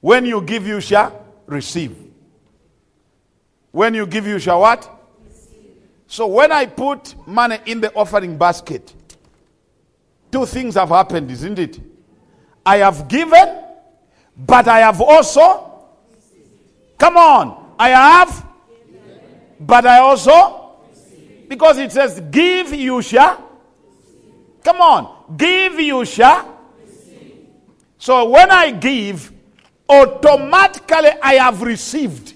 [0.00, 1.96] When you give, you shall receive.
[3.72, 4.88] When you give, you shall what?
[6.06, 8.94] So when I put money in the offering basket,
[10.30, 11.80] two things have happened, isn't it?
[12.64, 13.62] I have given,
[14.36, 15.69] but I have also.
[17.00, 17.74] Come on.
[17.78, 18.46] I have,
[19.58, 20.76] but I also.
[21.48, 23.42] Because it says, give you shall.
[24.62, 25.36] Come on.
[25.36, 26.58] Give you shall.
[27.98, 29.32] So when I give,
[29.88, 32.34] automatically I have received.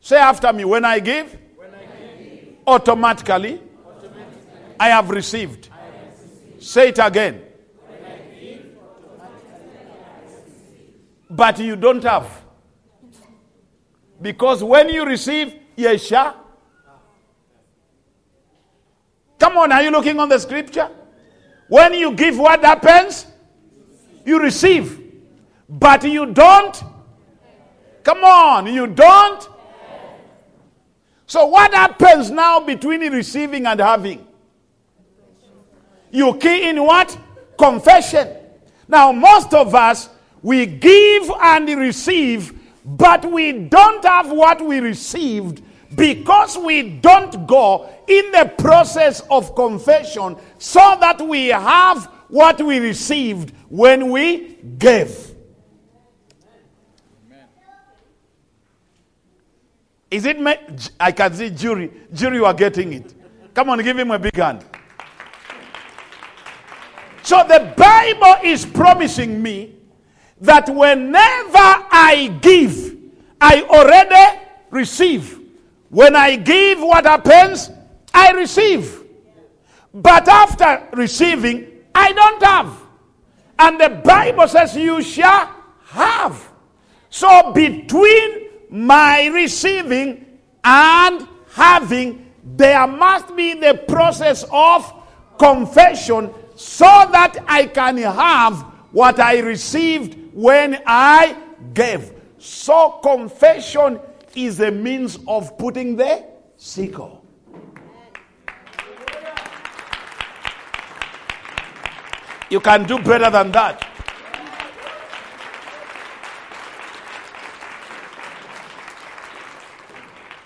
[0.00, 1.36] Say after me, when I give,
[2.66, 3.60] automatically,
[4.78, 5.68] I have received.
[6.60, 7.42] Say it again.
[11.28, 12.39] But you don't have.
[14.20, 16.34] Because when you receive, Yesha.
[19.38, 20.90] Come on, are you looking on the scripture?
[21.68, 23.26] When you give, what happens?
[24.24, 24.98] You receive.
[25.68, 26.82] But you don't.
[28.02, 29.48] Come on, you don't.
[31.26, 34.26] So, what happens now between receiving and having?
[36.10, 37.16] You key in what?
[37.56, 38.28] Confession.
[38.88, 40.08] Now, most of us,
[40.42, 45.62] we give and receive, but we don't have what we received
[45.94, 52.78] because we don't go in the process of confession so that we have what we
[52.78, 55.34] received when we gave.
[60.10, 60.40] Is it?
[60.40, 60.54] Me?
[60.98, 61.90] I can see jury.
[62.12, 63.14] Jury, you are getting it.
[63.54, 64.64] Come on, give him a big hand.
[67.22, 69.76] So the Bible is promising me
[70.40, 71.18] that whenever
[71.54, 72.96] I give,
[73.40, 75.38] I already receive.
[75.88, 77.70] When I give, what happens?
[78.14, 79.02] I receive.
[79.92, 82.80] But after receiving, I don't have.
[83.58, 85.54] And the Bible says, You shall
[85.86, 86.48] have.
[87.10, 90.24] So between my receiving
[90.62, 94.92] and having, there must be the process of
[95.38, 98.62] confession so that I can have
[98.92, 101.36] what I received when I
[101.74, 102.12] gave.
[102.38, 104.00] So, confession
[104.34, 106.24] is a means of putting the
[106.56, 107.24] sickle.
[112.48, 113.86] You can do better than that.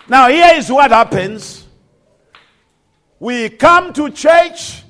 [0.07, 1.65] Now, here is what happens.
[3.19, 4.83] We come to church,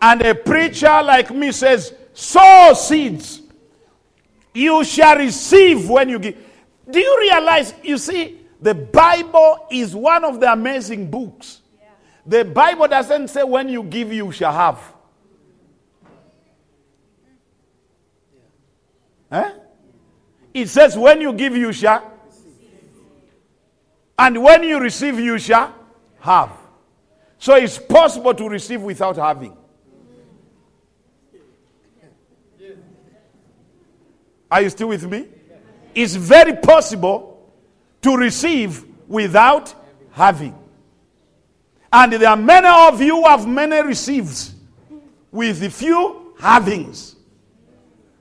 [0.00, 3.42] and a preacher like me says, Sow seeds.
[4.58, 6.36] You shall receive when you give.
[6.90, 7.74] Do you realize?
[7.80, 11.60] You see, the Bible is one of the amazing books.
[12.26, 14.80] The Bible doesn't say when you give, you shall have.
[19.30, 19.52] Eh?
[20.54, 22.12] It says when you give, you shall.
[24.18, 25.72] And when you receive, you shall
[26.18, 26.50] have.
[27.38, 29.56] So it's possible to receive without having.
[34.50, 35.26] Are you still with me?
[35.94, 37.52] It's very possible
[38.02, 39.74] to receive without
[40.12, 40.54] having.
[41.92, 44.54] And there are many of you who have many receives
[45.30, 47.16] with the few havings.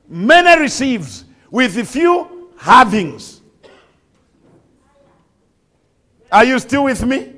[0.07, 3.41] Many receives with the few havings.
[6.31, 7.33] Are you still with me?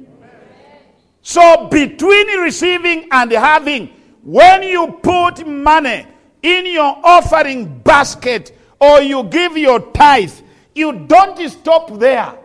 [1.22, 3.88] So, between receiving and having,
[4.24, 6.08] when you put money
[6.42, 10.34] in your offering basket or you give your tithe,
[10.74, 12.38] you don't stop there.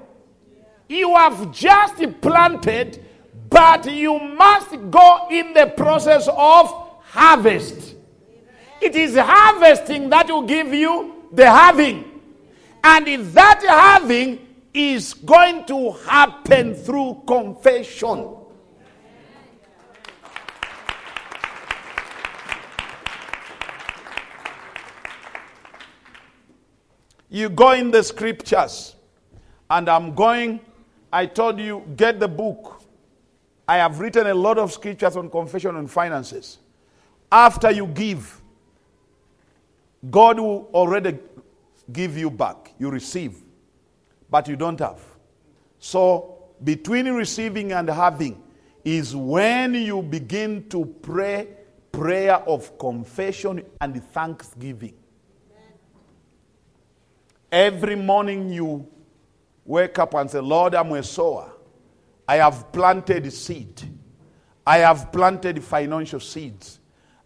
[0.89, 3.05] You have just planted,
[3.49, 6.69] but you must go in the process of
[7.03, 7.95] harvest.
[8.81, 12.21] It is harvesting that will give you the having.
[12.83, 14.41] And that having
[14.75, 18.44] is going to happen through confession.
[27.35, 28.95] You go in the scriptures,
[29.69, 30.61] and I'm going,
[31.13, 32.81] I told you, get the book.
[33.67, 36.59] I have written a lot of scriptures on confession and finances.
[37.33, 38.41] After you give,
[40.09, 41.19] God will already
[41.91, 42.73] give you back.
[42.79, 43.43] You receive
[44.31, 45.01] but you don't have.
[45.81, 48.41] So, between receiving and having
[48.85, 51.49] is when you begin to pray
[51.93, 54.95] prayer of confession and thanksgiving.
[57.55, 58.85] Every morning you
[59.65, 61.53] wake up and say, Lord, I'm a sower.
[62.27, 63.81] I have planted seed.
[64.67, 66.81] I have planted financial seeds.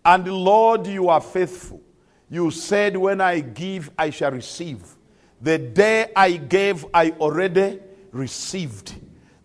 [0.05, 1.81] And Lord, you are faithful.
[2.29, 4.83] You said, When I give, I shall receive.
[5.41, 7.81] The day I gave, I already
[8.13, 8.97] received.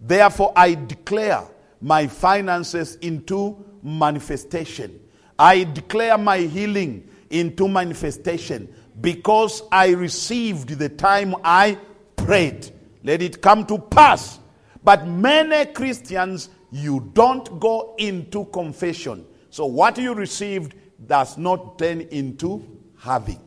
[0.02, 1.46] Therefore, I declare
[1.80, 5.00] my finances into manifestation.
[5.40, 8.68] I declare my healing into manifestation
[9.02, 11.78] because I received the time I
[12.16, 12.72] prayed.
[13.04, 14.40] Let it come to pass.
[14.84, 19.26] But many Christians, you don't go into confession.
[19.50, 20.76] So what you received
[21.08, 22.66] does not turn into
[22.98, 23.40] having.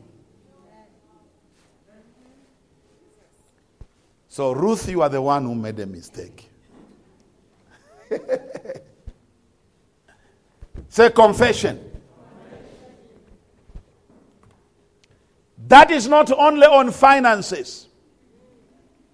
[4.28, 6.50] So, Ruth, you are the one who made a mistake.
[10.90, 11.95] Say confession.
[15.68, 17.88] That is not only on finances,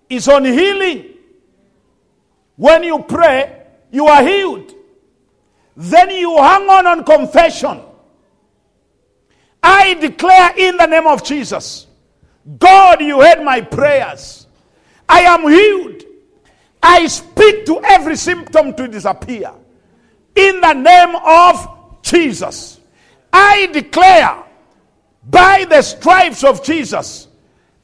[0.09, 1.07] it's on healing.
[2.57, 4.75] When you pray, you are healed.
[5.77, 7.81] Then you hang on on confession.
[9.63, 11.87] I declare in the name of Jesus
[12.59, 14.47] God, you heard my prayers.
[15.09, 16.03] I am healed.
[16.83, 19.53] I speak to every symptom to disappear.
[20.35, 22.81] In the name of Jesus.
[23.33, 24.42] I declare
[25.25, 27.29] by the stripes of Jesus,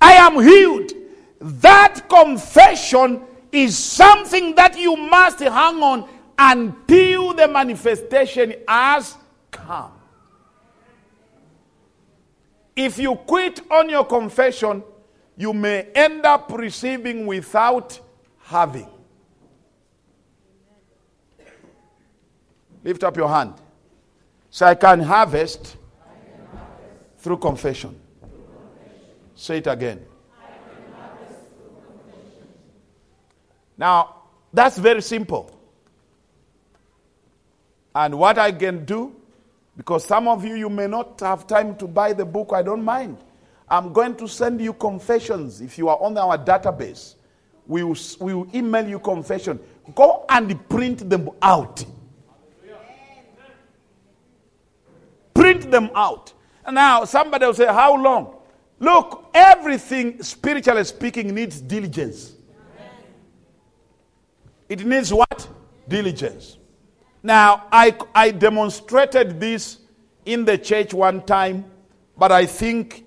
[0.01, 0.93] I am healed.
[1.41, 3.23] That confession
[3.53, 6.09] is something that you must hang on
[6.39, 9.17] until the manifestation has
[9.51, 9.93] come.
[12.77, 14.85] If you quit on your confession,
[15.37, 17.99] you may end up receiving without
[18.43, 18.89] having.
[22.85, 23.55] Lift up your hand.
[24.51, 25.77] So I can harvest,
[27.19, 27.99] through confession.
[29.35, 30.05] Say it again.
[33.77, 35.55] Now, that's very simple.
[37.95, 39.15] And what I can do,
[39.77, 42.85] because some of you, you may not have time to buy the book, I don't
[42.85, 43.19] mind.
[43.69, 47.15] I'm going to send you confessions if you are on our database.
[47.67, 49.61] We will, we will email you confession.
[49.95, 51.85] Go and print them out.
[55.35, 56.33] Print them out.
[56.71, 58.37] Now, somebody will say, How long?
[58.79, 62.35] Look, everything, spiritually speaking, needs diligence.
[64.69, 65.49] It needs what?
[65.89, 66.59] Diligence.
[67.23, 69.79] Now, I, I demonstrated this
[70.25, 71.65] in the church one time,
[72.17, 73.05] but I think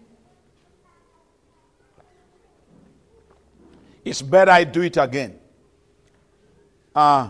[4.03, 5.39] it's better I do it again.
[6.93, 7.29] Uh,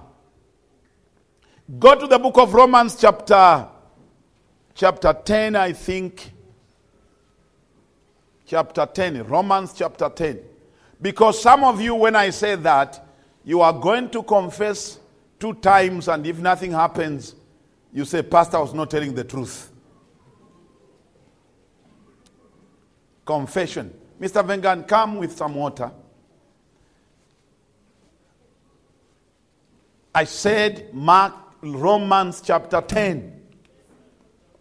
[1.78, 3.68] go to the book of Romans, chapter,
[4.76, 6.32] chapter 10, I think.
[8.46, 10.40] Chapter 10, Romans chapter 10.
[11.02, 13.08] Because some of you, when I say that,
[13.44, 15.00] you are going to confess
[15.40, 17.36] two times, and if nothing happens,
[17.94, 19.72] you say, Pastor was not telling the truth.
[23.26, 23.94] Confession.
[24.20, 24.46] Mr.
[24.46, 25.92] Vengan, come with some water.
[30.14, 33.41] I said, Mark Romans chapter 10,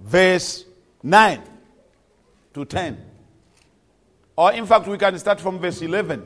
[0.01, 0.65] verse
[1.03, 1.43] 9
[2.55, 3.07] to 10.
[4.37, 6.25] Or, in fact, we can start from verse 11.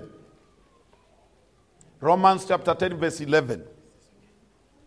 [2.00, 3.64] Romans chapter 10, verse 11.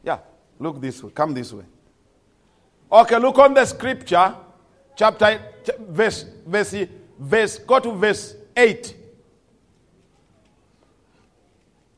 [0.03, 0.19] Yeah,
[0.59, 1.11] look this way.
[1.11, 1.65] Come this way.
[2.91, 4.33] Okay, look on the scripture,
[4.95, 5.41] chapter,
[5.79, 6.75] verse, verse,
[7.19, 8.95] verse, go to verse 8.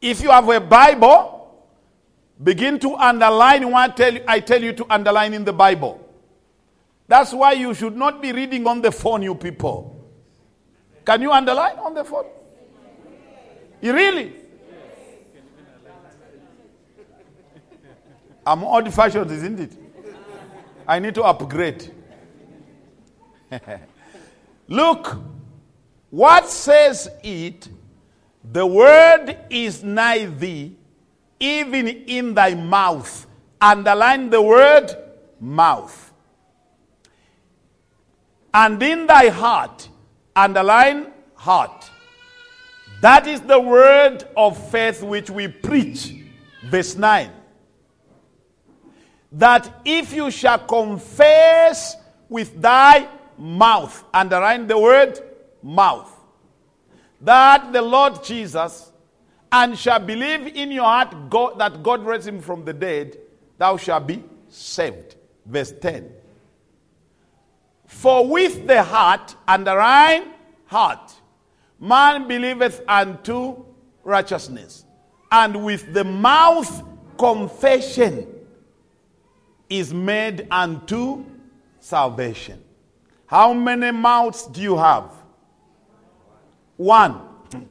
[0.02, 1.68] If you have a Bible,
[2.42, 6.09] begin to underline what I tell you to underline in the Bible.
[7.10, 10.00] That's why you should not be reading on the phone, you people.
[11.04, 12.26] Can you underline on the phone?
[13.82, 14.34] You really?
[18.46, 19.72] I'm old fashioned, isn't it?
[20.88, 21.92] I need to upgrade.
[24.68, 25.18] Look,
[26.12, 27.70] what says it?
[28.44, 30.76] The word is nigh thee,
[31.40, 33.26] even in thy mouth.
[33.60, 34.96] Underline the word
[35.40, 36.09] mouth.
[38.54, 39.90] And in thy heart.
[40.36, 41.90] Underline heart.
[43.02, 46.16] That is the word of faith which we preach.
[46.66, 47.32] Verse 9
[49.32, 51.96] that if you shall confess
[52.28, 55.20] with thy mouth, underline the word
[55.62, 56.12] mouth,
[57.22, 58.92] that the Lord Jesus,
[59.52, 63.18] and shall believe in your heart God, that God raised him from the dead,
[63.58, 65.16] thou shalt be saved.
[65.46, 66.12] Verse 10.
[67.90, 70.28] For with the heart, underline
[70.68, 71.12] heart,
[71.80, 73.66] man believeth unto
[74.04, 74.86] righteousness,
[75.32, 76.84] and with the mouth
[77.18, 78.28] confession
[79.70, 81.26] is made unto
[81.80, 82.64] salvation.
[83.26, 85.12] How many mouths do you have?
[86.78, 87.22] One.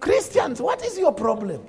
[0.00, 1.64] Christians, what is your problem?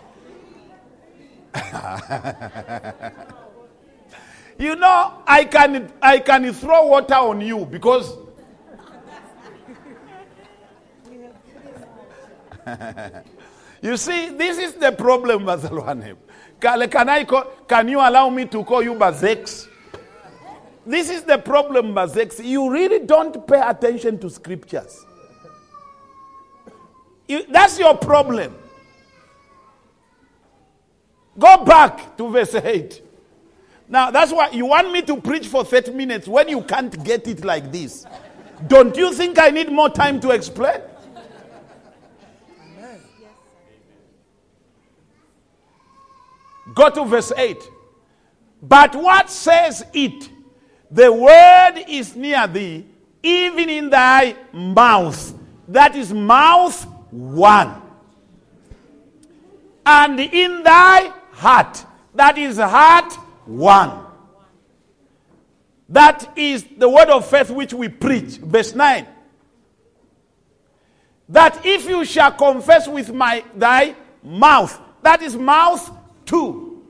[4.60, 8.18] You know, I can I can throw water on you because
[13.82, 16.18] you see, this is the problem, Bazalwane.
[16.60, 19.68] Can, can I call, can you allow me to call you Bazex?
[20.86, 22.44] This is the problem, Bazex.
[22.44, 25.06] You really don't pay attention to scriptures.
[27.30, 28.56] You, that's your problem.
[31.38, 33.09] Go back to verse 8.
[33.92, 37.28] Now, that's why you want me to preach for 30 minutes when you can't get
[37.28, 38.06] it like this.
[38.68, 40.80] Don't you think I need more time to explain?
[46.76, 47.58] Go to verse 8.
[48.62, 50.30] But what says it?
[50.92, 52.86] The word is near thee,
[53.24, 55.34] even in thy mouth.
[55.68, 57.82] That is mouth one.
[59.84, 61.84] And in thy heart.
[62.14, 63.18] That is heart
[63.50, 64.06] one.
[65.90, 68.38] That is the word of faith which we preach.
[68.38, 69.08] Verse 9.
[71.30, 75.90] That if you shall confess with my thy mouth, that is mouth
[76.26, 76.84] two.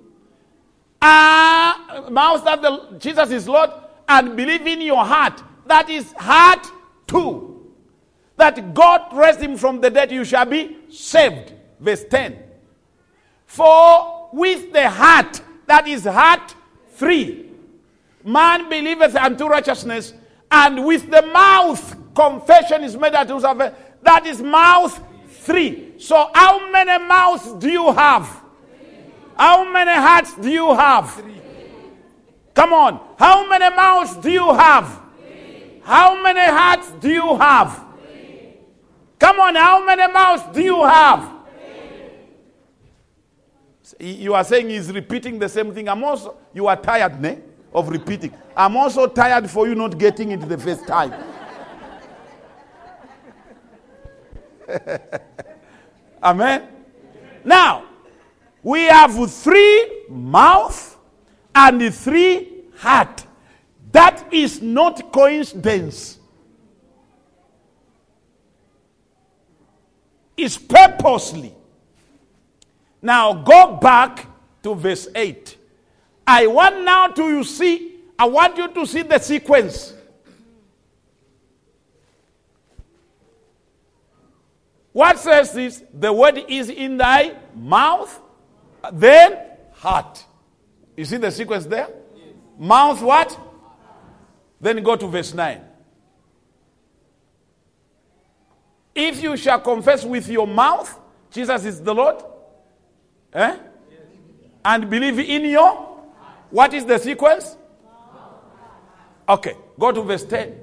[1.02, 3.70] Uh, mouth that the, Jesus is Lord,
[4.08, 6.68] and believe in your heart, that is heart
[7.08, 7.74] two.
[8.36, 11.54] That God raised him from the dead, you shall be saved.
[11.80, 12.38] Verse 10.
[13.46, 16.56] For with the heart, that is heart
[16.96, 17.46] free.
[18.24, 20.14] man believeth unto righteousness,
[20.52, 23.76] and with the mouth confession is made unto salvation.
[24.02, 25.94] That is mouth three.
[26.00, 28.42] So, how many mouths do you have?
[29.38, 31.24] How many hearts do you have?
[32.56, 33.00] Come on.
[33.18, 35.00] How many mouths do you have?
[35.84, 37.86] How many hearts do you have?
[39.20, 39.56] Come on.
[39.56, 41.39] How many mouths do you have?
[44.00, 45.90] You are saying he's repeating the same thing.
[45.90, 47.40] I'm also, you are tired ne,
[47.74, 48.34] of repeating.
[48.56, 51.14] I'm also tired for you not getting it the first time.
[56.24, 56.68] Amen.
[57.44, 57.84] Now,
[58.64, 60.98] we have three mouth
[61.54, 63.26] and three heart.
[63.92, 66.20] That is not coincidence.
[70.38, 71.54] It's purposely.
[73.02, 74.28] Now go back
[74.64, 75.58] to verse 8.
[76.28, 79.94] I want now to you see, I want you to see the sequence.
[84.92, 85.84] What says this?
[85.94, 88.20] The word is in thy mouth,
[88.92, 89.40] then
[89.74, 90.26] heart.
[90.98, 91.88] You see the sequence there?
[92.58, 93.40] Mouth what?
[94.60, 95.62] Then go to verse 9.
[98.94, 101.00] If you shall confess with your mouth
[101.32, 102.24] Jesus is the Lord,
[103.34, 103.58] eh?
[104.66, 105.72] and believe in your,
[106.50, 107.56] what is the sequence?
[109.28, 110.56] Okay, go to verse 10.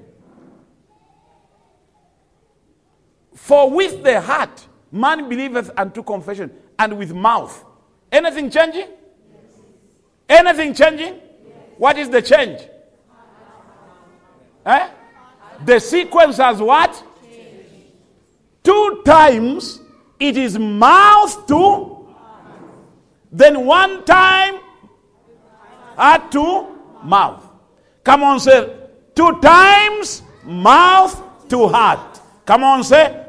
[3.34, 7.64] For with the heart man believeth unto confession, and with mouth.
[8.10, 8.88] Anything changing?
[10.28, 11.14] Anything changing?
[11.78, 12.60] What is the change?
[14.64, 14.88] Eh?
[15.64, 17.02] The sequence has what?
[18.62, 19.80] Two times
[20.18, 21.95] it is mouth to,
[23.36, 24.60] then one time
[25.94, 26.66] heart to
[27.02, 27.46] mouth.
[28.02, 28.74] Come on, say
[29.14, 32.20] two times mouth to heart.
[32.46, 33.26] Come on, say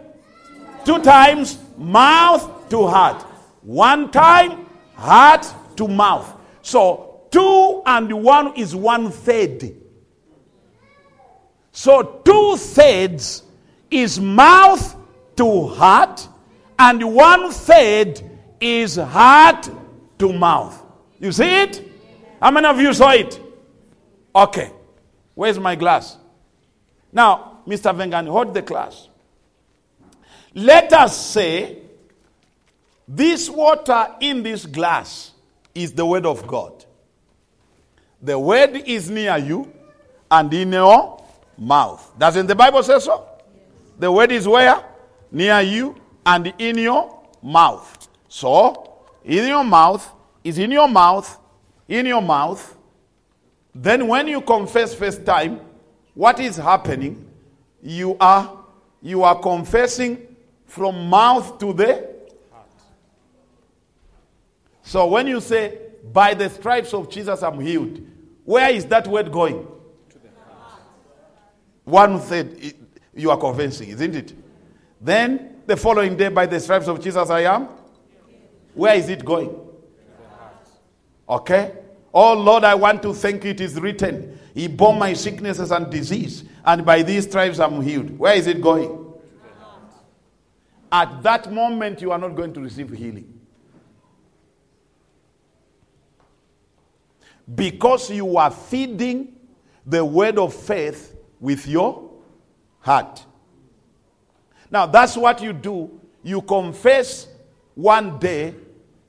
[0.86, 3.22] two times mouth to heart.
[3.64, 5.45] One time heart
[5.76, 6.34] to mouth.
[6.62, 9.76] So two and one is one third.
[11.74, 13.43] So two thirds
[13.91, 14.95] is mouth
[15.36, 16.26] to heart,
[16.80, 18.22] and one third
[18.62, 19.70] is heart
[20.20, 20.84] to mouth.
[21.20, 21.91] You see it?
[22.41, 23.39] How many of you saw it?
[24.36, 24.72] Okay.
[25.34, 26.18] Where's my glass?
[27.11, 27.95] Now, Mr.
[27.95, 29.07] Vengan, hold the glass.
[30.53, 31.78] Let us say
[33.07, 35.32] this water in this glass
[35.74, 36.86] is the word of God.
[38.22, 39.72] The word is near you
[40.30, 41.24] and in your
[41.57, 42.11] mouth.
[42.18, 43.28] Doesn't the Bible say so?
[43.99, 44.84] The word is where?
[45.32, 45.95] Near you
[46.26, 48.07] and in your mouth.
[48.28, 48.86] So,
[49.28, 50.09] in your mouth
[50.41, 51.38] is in your mouth,
[51.88, 52.78] in your mouth.
[53.75, 55.59] Then when you confess first time,
[56.15, 57.30] what is happening?
[57.84, 58.57] You are
[59.01, 61.93] you are confessing from mouth to the
[62.51, 62.67] heart.
[64.82, 65.78] so when you say,
[66.11, 68.01] by the stripes of Jesus I'm healed,
[68.45, 69.67] where is that word going?
[71.84, 72.73] One third
[73.13, 74.34] you are convincing, isn't it?
[75.01, 77.67] Then the following day, by the stripes of Jesus I am.
[78.78, 79.53] Where is it going?
[81.28, 81.73] Okay?
[82.13, 83.49] Oh Lord, I want to thank you.
[83.49, 88.17] It is written, He bore my sicknesses and disease, and by these stripes I'm healed.
[88.17, 89.05] Where is it going?
[90.91, 93.34] At that moment, you are not going to receive healing.
[97.53, 99.36] Because you are feeding
[99.86, 102.09] the word of faith with your
[102.80, 103.25] heart.
[104.69, 105.99] Now, that's what you do.
[106.23, 107.28] You confess
[107.73, 108.53] one day,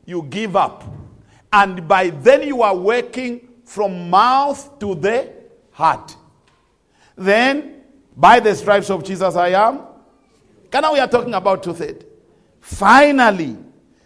[0.09, 0.85] you give up.
[1.53, 5.31] And by then, you are working from mouth to the
[5.71, 6.17] heart.
[7.15, 7.83] Then,
[8.17, 9.81] by the stripes of Jesus, I am.
[10.71, 12.07] Can now we are talking about thirds.
[12.59, 13.59] Finally,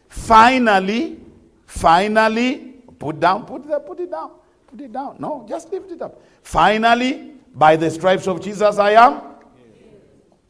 [0.09, 1.21] finally,
[1.67, 4.33] finally, put down, put that, put it down,
[4.67, 5.17] put it down.
[5.21, 6.21] No, just lift it up.
[6.43, 9.21] Finally, by the stripes of Jesus, I am.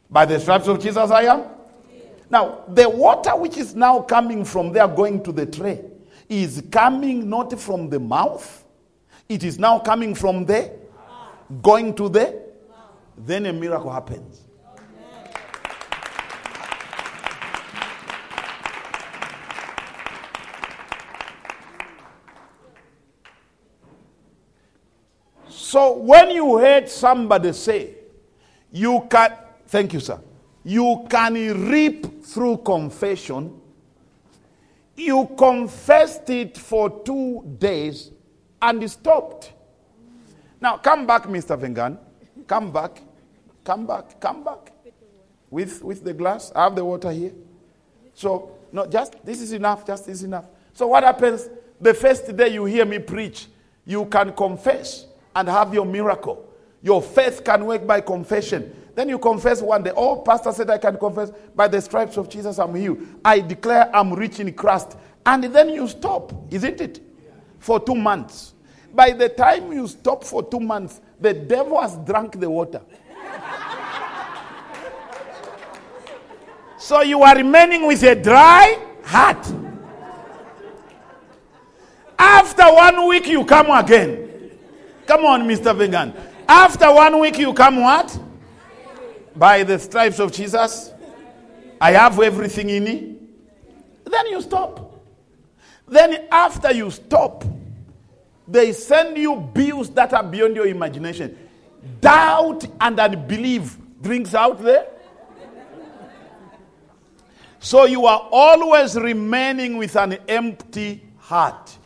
[0.09, 1.43] By the stripes of Jesus, I am.
[2.33, 5.85] Now, the water which is now coming from there going to the tray
[6.27, 8.65] is coming not from the mouth,
[9.29, 10.71] it is now coming from there,
[11.61, 12.41] going to the.
[13.15, 14.41] Then a miracle happens.
[25.49, 27.93] So when you heard somebody say,
[28.71, 29.33] you can,
[29.67, 30.19] thank you, sir,
[30.63, 31.33] you can
[31.69, 33.59] reap through confession,
[34.95, 38.11] you confessed it for two days
[38.61, 39.51] and stopped.
[40.61, 41.59] Now come back, Mr.
[41.59, 41.97] Vengan.
[42.47, 43.01] Come back.
[43.63, 44.19] Come back.
[44.19, 44.71] Come back.
[45.49, 46.51] With, with the glass.
[46.55, 47.33] I have the water here.
[48.13, 49.85] So, no, just this is enough.
[49.85, 50.45] Just this is enough.
[50.73, 51.49] So, what happens
[51.79, 53.47] the first day you hear me preach?
[53.85, 56.47] You can confess and have your miracle.
[56.81, 58.82] Your faith can work by confession.
[58.95, 59.91] Then you confess one day.
[59.95, 62.99] Oh, pastor said I can confess by the stripes of Jesus I'm healed.
[63.25, 64.97] I declare I'm rich in Christ.
[65.25, 66.99] And then you stop, isn't it?
[67.59, 68.53] For two months.
[68.93, 72.81] By the time you stop for two months, the devil has drunk the water.
[76.77, 79.51] so you are remaining with a dry heart.
[82.19, 84.51] After one week, you come again.
[85.07, 85.75] Come on, Mr.
[85.75, 86.15] Vengan.
[86.47, 88.17] After one week, you come what?
[89.35, 90.91] By the stripes of Jesus.
[91.79, 93.15] I have everything in me.
[94.05, 95.01] Then you stop.
[95.87, 97.43] Then, after you stop,
[98.47, 101.37] they send you bills that are beyond your imagination.
[101.99, 104.87] Doubt and unbelief drinks out there.
[107.59, 111.77] So you are always remaining with an empty heart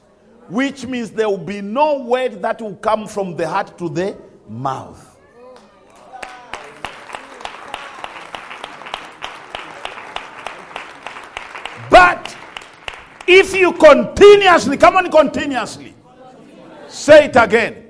[0.50, 4.18] which means there will be no word that will come from the heart to the
[4.48, 5.07] mouth.
[11.98, 12.38] But
[13.26, 15.96] if you continuously, come on, continuously,
[16.88, 17.88] say it again.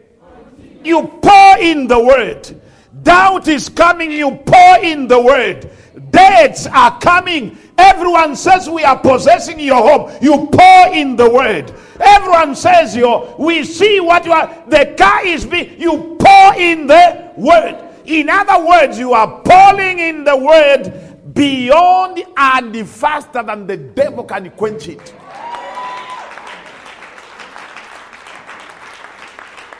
[0.81, 2.61] You pour in the word.
[3.03, 5.69] Doubt is coming, you pour in the word.
[6.09, 7.57] Dates are coming.
[7.77, 10.17] Everyone says we are possessing your home.
[10.21, 11.73] You pour in the word.
[11.99, 14.47] Everyone says you we see what you are.
[14.67, 17.83] The car is being you pour in the word.
[18.05, 21.06] In other words, you are pouring in the word
[21.37, 25.13] beyond and faster than the devil can quench it.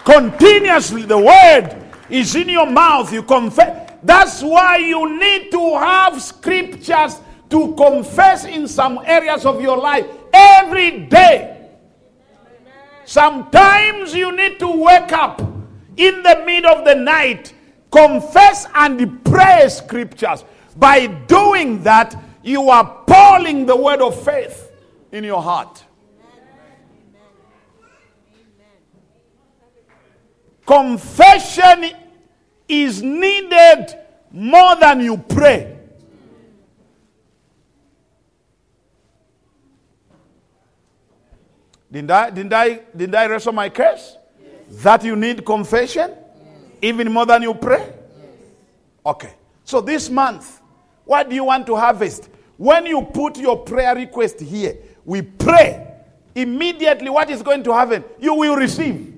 [0.06, 1.76] Continuously, the word
[2.10, 3.12] is in your mouth.
[3.12, 3.92] You confess.
[4.04, 10.06] That's why you need to have scriptures to confess in some areas of your life
[10.32, 11.72] every day.
[13.04, 15.42] Sometimes you need to wake up
[15.98, 17.54] in the middle of the night,
[17.92, 20.44] confess and pray scriptures.
[20.78, 24.72] By doing that, you are pouring the word of faith
[25.12, 25.84] in your heart.
[30.66, 31.92] Confession
[32.68, 33.88] is needed
[34.32, 35.78] more than you pray.
[41.90, 44.18] Didn't I, didn't I, didn't I wrestle my case?
[44.40, 44.84] Yes.
[44.84, 46.12] That you need confession?
[46.12, 46.20] Yes.
[46.82, 47.80] Even more than you pray?
[47.80, 47.96] Yes.
[49.06, 49.34] Okay.
[49.64, 50.62] So this month,
[51.08, 52.30] what do you want to harvest?
[52.58, 55.86] When you put your prayer request here, we pray.
[56.36, 58.04] Immediately, what is going to happen?
[58.20, 59.16] You will receive.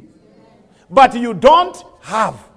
[0.90, 2.50] But you don't have.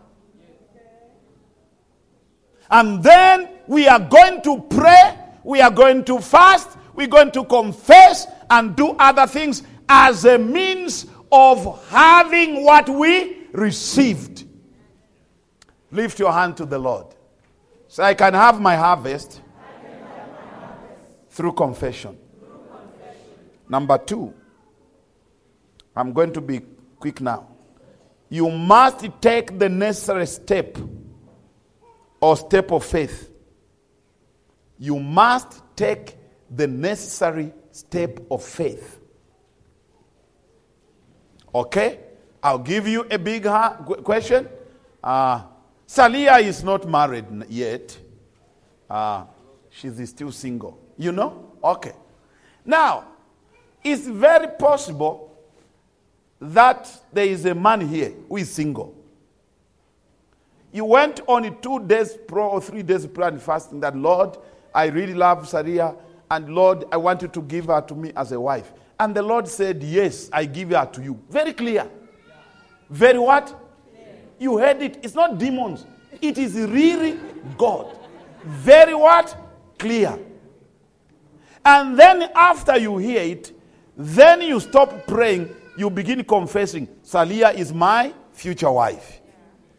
[2.70, 7.44] And then we are going to pray, we are going to fast, we're going to
[7.44, 14.44] confess and do other things as a means of having what we received.
[15.90, 17.11] Lift your hand to the Lord.
[17.92, 19.42] So I can have my harvest.
[21.28, 22.16] Through, confession.
[22.40, 23.28] through confession.
[23.68, 24.32] Number two,
[25.94, 26.62] I'm going to be
[26.98, 27.48] Quick now.
[28.30, 30.78] You must take the necessary step
[32.18, 33.30] or step of faith.
[34.78, 36.16] You must take
[36.50, 39.00] the necessary step of faith.
[41.54, 42.00] Okay?
[42.42, 44.48] I'll give you a big ha- question.
[45.04, 45.42] Uh,
[45.86, 47.96] Salia is not married yet.
[48.88, 49.24] Uh,
[49.70, 50.78] she's still single.
[50.96, 51.52] You know?
[51.62, 51.92] Okay.
[52.64, 53.08] Now,
[53.82, 55.36] it's very possible
[56.40, 58.94] that there is a man here who is single.
[60.72, 64.38] You went on a two days pro or three days prayer and fasting that, Lord,
[64.74, 65.94] I really love Saria,
[66.30, 68.72] and Lord, I want you to give her to me as a wife.
[68.98, 71.20] And the Lord said, Yes, I give her to you.
[71.28, 71.88] Very clear.
[72.88, 73.54] Very what?
[74.42, 74.98] You heard it.
[75.04, 75.86] It's not demons.
[76.20, 77.16] It is really
[77.56, 77.96] God.
[78.44, 79.36] Very what?
[79.78, 80.18] Clear.
[81.64, 83.52] And then after you hear it,
[83.96, 89.20] then you stop praying, you begin confessing, Salia is my future wife.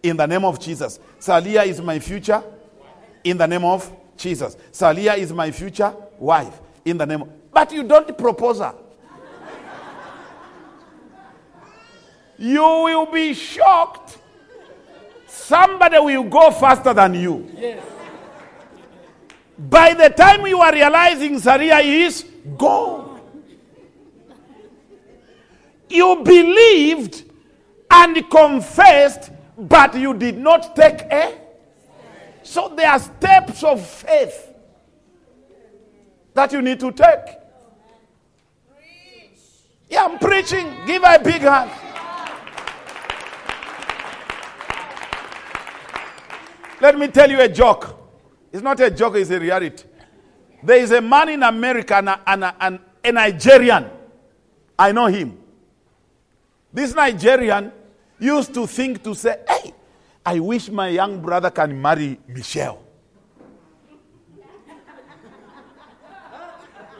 [0.01, 0.97] In the name of Jesus.
[1.19, 2.41] Salia is my future.
[3.21, 4.55] In the name of Jesus.
[4.71, 6.61] Salia is my future wife.
[6.85, 7.51] In the name of.
[7.51, 8.75] But you don't propose her.
[12.37, 14.19] you will be shocked.
[15.33, 17.49] Somebody will go faster than you.
[17.57, 17.83] Yes.
[19.57, 22.23] By the time you are realizing Saria is
[22.55, 23.19] gone,
[25.89, 27.23] you believed
[27.89, 31.35] and confessed, but you did not take a.
[32.43, 34.53] So there are steps of faith
[36.35, 37.37] that you need to take.
[39.89, 40.73] Yeah, I'm preaching.
[40.85, 41.71] Give a big hand.
[46.83, 47.97] Let me tell you a joke.
[48.51, 49.85] It's not a joke, it's a reality.
[50.61, 53.89] There is a man in America, and a, and a, a Nigerian.
[54.77, 55.39] I know him.
[56.73, 57.71] This Nigerian
[58.19, 59.73] used to think to say, hey,
[60.25, 62.83] I wish my young brother can marry Michelle.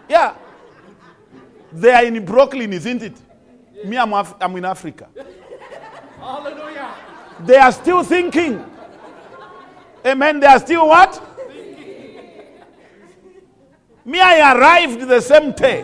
[0.08, 0.36] Yeah.
[1.74, 3.18] They are in Brooklyn, isn't it?
[3.86, 5.10] Me, I'm, Af- I'm in Africa.
[6.22, 6.96] Hallelujah.
[7.42, 8.64] They are still thinking.
[10.06, 10.40] Amen.
[10.40, 11.30] They are still what?
[14.06, 15.84] Me, I arrived the same day.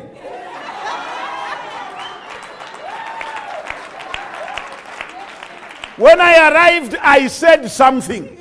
[5.95, 8.37] When I arrived, I said something.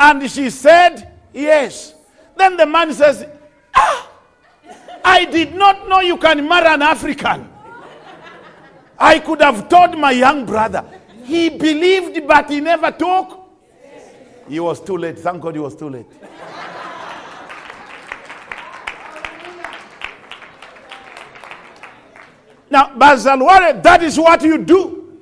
[0.00, 1.94] And she said, Yes.
[2.36, 3.26] Then the man says,
[3.74, 4.10] Ah,
[5.04, 7.48] I did not know you can marry an African.
[8.98, 10.84] I could have told my young brother.
[11.24, 13.37] He believed, but he never took.
[14.48, 15.18] He was too late.
[15.18, 16.06] Thank God he was too late.
[22.70, 25.20] Now, Bazalwane, that is what you do.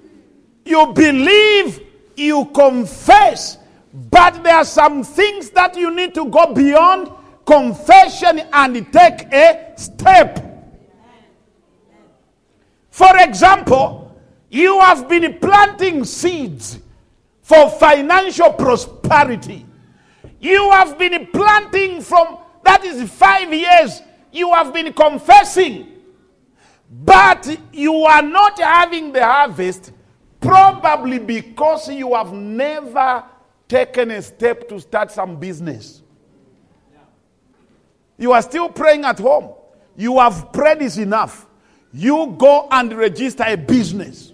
[0.64, 1.80] You believe,
[2.16, 3.58] you confess,
[3.92, 7.10] but there are some things that you need to go beyond
[7.44, 10.42] confession and take a step.
[12.90, 14.20] For example,
[14.50, 16.80] you have been planting seeds
[17.42, 18.95] for financial prosperity.
[20.40, 24.02] You have been planting from that is five years.
[24.32, 25.86] You have been confessing,
[26.90, 29.92] but you are not having the harvest,
[30.40, 33.24] probably because you have never
[33.68, 36.02] taken a step to start some business.
[38.18, 39.52] You are still praying at home.
[39.96, 41.46] You have prayed is enough.
[41.92, 44.32] You go and register a business.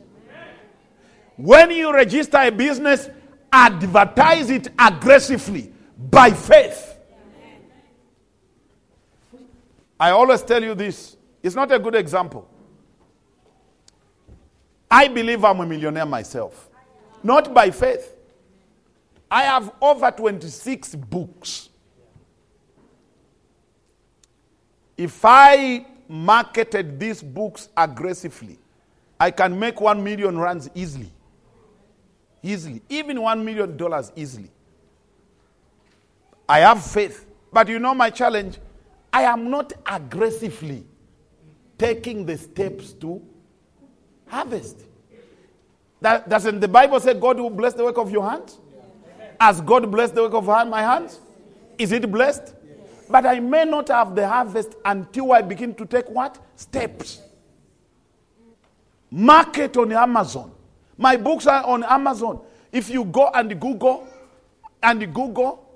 [1.37, 3.09] When you register a business,
[3.53, 5.73] advertise it aggressively
[6.11, 6.97] by faith.
[10.01, 11.17] I always tell you this.
[11.43, 12.49] It's not a good example.
[14.91, 16.69] I believe I'm a millionaire myself,
[17.23, 18.17] not by faith.
[19.31, 21.71] I have over 26 books.
[24.97, 28.59] If I marketed these books aggressively,
[29.19, 31.11] I can make one million rands easily.
[32.43, 32.83] Easily.
[32.89, 34.51] Even one million dollars easily.
[36.49, 37.27] I have faith.
[37.53, 38.59] But you know my challenge?
[39.13, 40.85] I am not aggressively
[41.79, 43.23] taking the steps to
[44.27, 44.81] harvest.
[46.01, 48.59] That, doesn't the Bible say God will bless the work of your hands?
[49.39, 51.21] Has God blessed the work of my hands?
[51.79, 52.55] Is it blessed?
[53.09, 56.39] But I may not have the harvest until I begin to take what?
[56.57, 57.21] Steps.
[59.11, 60.53] Market on Amazon.
[61.03, 62.41] My books are on Amazon.
[62.71, 64.07] If you go and Google
[64.81, 65.69] and Google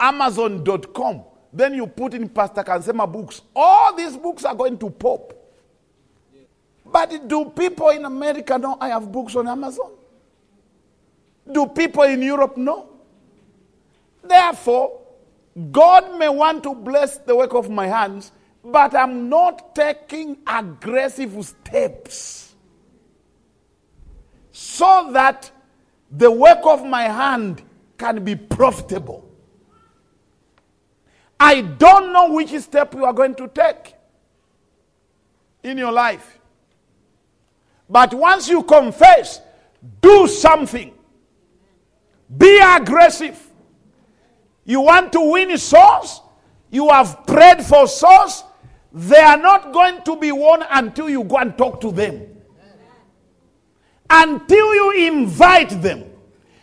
[0.00, 3.42] Amazon.com, then you put in Pastor Kansema books.
[3.54, 5.34] All these books are going to pop.
[6.86, 9.90] But do people in America know I have books on Amazon?
[11.52, 12.88] Do people in Europe know?
[14.24, 15.02] Therefore,
[15.70, 18.32] God may want to bless the work of my hands,
[18.64, 22.45] but I'm not taking aggressive steps
[24.58, 25.50] so that
[26.10, 27.60] the work of my hand
[27.98, 29.30] can be profitable.
[31.38, 33.94] I don't know which step you are going to take
[35.62, 36.38] in your life.
[37.90, 39.42] But once you confess,
[40.00, 40.94] do something.
[42.34, 43.38] Be aggressive.
[44.64, 46.22] You want to win souls?
[46.70, 48.42] You have prayed for souls?
[48.90, 52.35] They are not going to be won until you go and talk to them.
[54.08, 56.04] Until you invite them.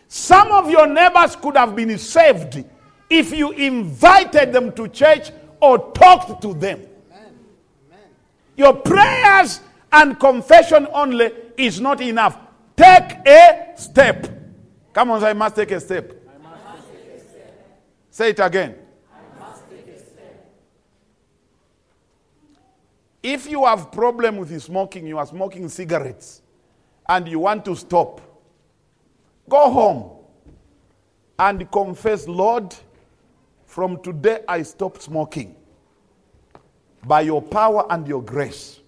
[0.08, 2.64] Some of your neighbors could have been saved
[3.10, 5.30] if you invited them to church
[5.60, 6.80] or talked to them.
[8.56, 9.60] Your prayers
[9.92, 12.38] and confession only is not enough.
[12.76, 14.28] Take a step.
[14.92, 16.12] Come on, I must take a step.
[18.10, 18.76] Say it again.
[23.24, 26.42] If you have problem with smoking, you are smoking cigarettes,
[27.08, 28.20] and you want to stop,
[29.48, 30.10] go home
[31.38, 32.74] and confess, Lord,
[33.66, 35.56] from today I stop smoking
[37.06, 38.80] by your power and your grace.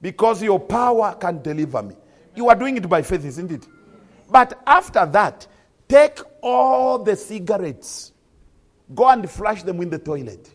[0.00, 1.94] Because your power can deliver me.
[2.34, 3.66] You are doing it by faith, isn't it?
[4.30, 5.46] But after that,
[5.88, 8.12] take all the cigarettes,
[8.94, 10.50] go and flush them in the toilet.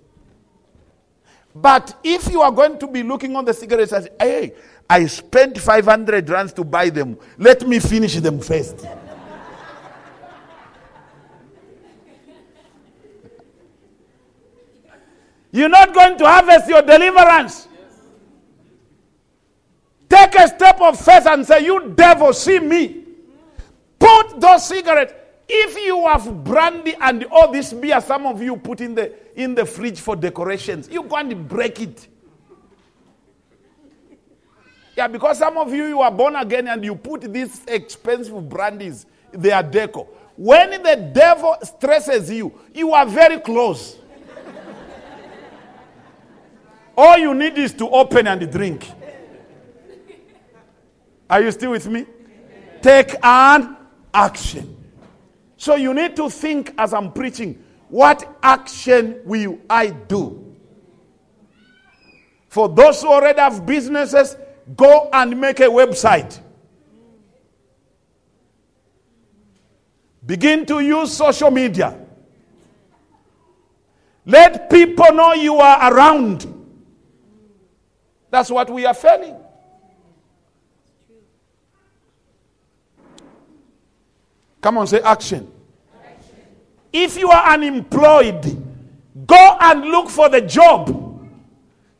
[1.55, 4.53] But if you are going to be looking on the cigarettes as, hey,
[4.89, 8.85] I spent 500 rands to buy them, let me finish them first.
[15.51, 17.67] You're not going to harvest your deliverance.
[20.07, 23.03] Take a step of faith and say, You devil, see me.
[23.97, 25.13] Put those cigarettes.
[25.47, 29.55] If you have brandy and all this beer, some of you put in the in
[29.55, 32.07] the fridge for decorations, you go and break it.
[34.99, 39.05] Yeah, because some of you you are born again and you put these expensive brandies,
[39.31, 40.05] they are deco.
[40.35, 43.95] When the devil stresses you, you are very close.
[46.97, 48.91] All you need is to open and drink.
[51.29, 52.05] Are you still with me?
[52.81, 53.77] Take an
[54.13, 54.75] action.
[55.55, 60.57] So you need to think as I'm preaching what action will I do?
[62.49, 64.35] For those who already have businesses,
[64.75, 66.39] go and make a website.
[70.25, 71.97] Begin to use social media.
[74.25, 76.45] Let people know you are around.
[78.29, 79.35] That's what we are failing.
[84.61, 85.51] Come on, say action.
[86.91, 88.63] If you are unemployed,
[89.25, 90.87] go and look for the job.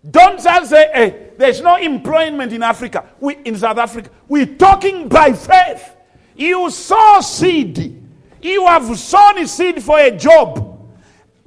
[0.10, 3.06] Don't just say, hey, there's no employment in Africa.
[3.18, 4.10] We in South Africa.
[4.28, 5.96] We're talking by faith.
[6.36, 8.04] You sow seed.
[8.42, 10.78] You have sown seed for a job.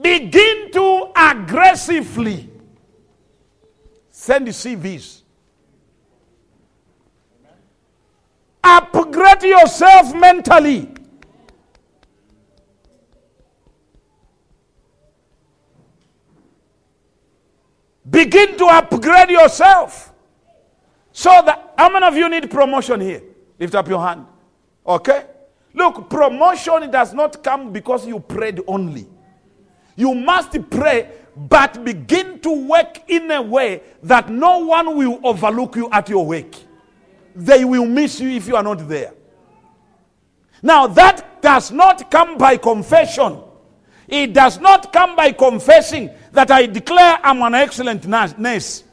[0.01, 2.49] Begin to aggressively
[4.09, 5.21] Send CVs.
[8.62, 10.91] Upgrade yourself mentally.
[18.13, 20.13] Begin to upgrade yourself.
[21.13, 23.23] So that how many of you need promotion here?
[23.59, 24.27] Lift up your hand.
[24.87, 25.25] Okay?
[25.73, 29.09] Look, promotion does not come because you prayed only.
[29.97, 35.77] You must pray but begin to work in a way that no one will overlook
[35.77, 36.55] you at your work.
[37.35, 39.15] They will miss you if you are not there.
[40.63, 43.39] Now, that does not come by confession.
[44.07, 48.85] It does not come by confessing that I declare I'm an excellent nurse.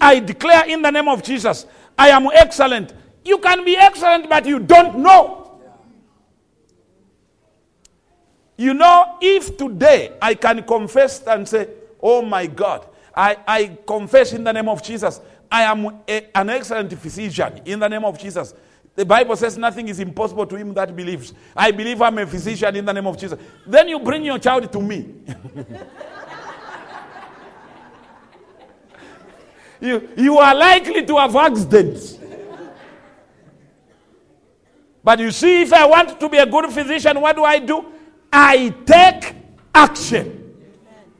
[0.00, 1.66] I declare in the name of Jesus,
[1.98, 2.92] I am excellent.
[3.24, 5.60] You can be excellent, but you don't know.
[8.58, 11.68] You know, if today I can confess and say,
[12.00, 12.86] Oh my God.
[13.14, 15.20] I, I confess in the name of Jesus.
[15.50, 18.54] I am a, an excellent physician in the name of Jesus.
[18.94, 21.34] The Bible says nothing is impossible to him that believes.
[21.54, 23.38] I believe I'm a physician in the name of Jesus.
[23.66, 25.14] Then you bring your child to me.
[29.80, 32.18] you, you are likely to have accidents.
[35.02, 37.84] But you see, if I want to be a good physician, what do I do?
[38.32, 39.34] I take
[39.74, 40.54] action.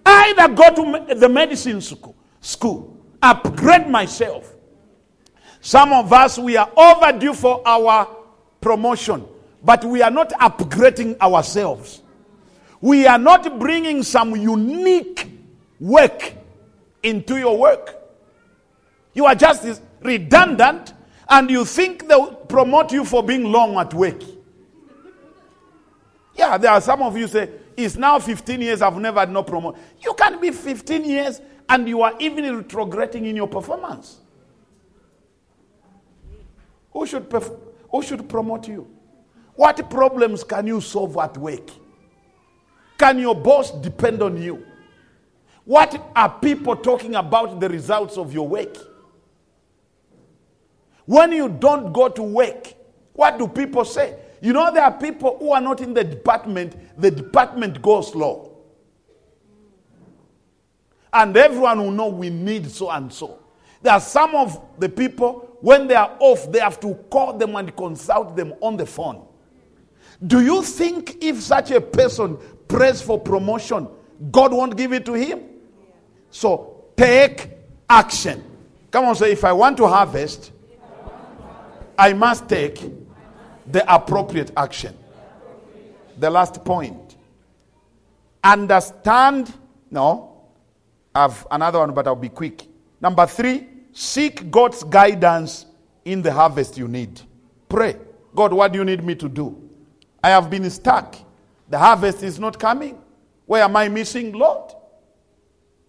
[0.05, 0.74] Either go
[1.07, 4.57] to the medicine school, school, upgrade myself,
[5.66, 8.07] Some of us, we are overdue for our
[8.61, 9.24] promotion,
[9.65, 12.03] but we are not upgrading ourselves.
[12.81, 15.28] We are not bringing some unique
[15.81, 16.35] work
[17.03, 17.97] into your work.
[19.16, 20.93] You are just redundant
[21.26, 24.22] and you think they'll promote you for being long at work.
[26.34, 27.48] Yeah, there are some of you say,
[27.78, 29.80] it's now 15 years, I've never had no promotion.
[30.05, 34.18] You can be 15 years and you are even retrograding in your performance.
[36.93, 37.59] Who should, perf-
[37.90, 38.86] who should promote you?
[39.55, 41.70] What problems can you solve at work?
[42.98, 44.62] Can your boss depend on you?
[45.64, 48.76] What are people talking about the results of your work?
[51.07, 52.74] When you don't go to work,
[53.15, 54.19] what do people say?
[54.41, 58.53] You know, there are people who are not in the department, the department goes slow.
[61.12, 63.39] And everyone will know we need so and so.
[63.83, 67.57] There are some of the people, when they are off, they have to call them
[67.57, 69.24] and consult them on the phone.
[70.27, 72.37] Do you think if such a person
[72.69, 73.89] prays for promotion,
[74.31, 75.41] God won't give it to him?
[76.31, 77.51] So take
[77.89, 78.43] action.
[78.91, 80.53] Come on, say, if I want to harvest,
[81.98, 82.81] I must take
[83.66, 84.97] the appropriate action.
[86.18, 87.16] The last point.
[88.43, 89.52] Understand.
[89.90, 90.43] No,
[91.14, 92.66] I have another one, but I'll be quick.
[93.01, 95.66] Number three, seek God's guidance
[96.05, 97.20] in the harvest you need.
[97.68, 97.97] Pray.
[98.35, 99.68] God, what do you need me to do?
[100.23, 101.16] I have been stuck.
[101.68, 103.02] The harvest is not coming.
[103.47, 104.73] Where am I missing, Lord?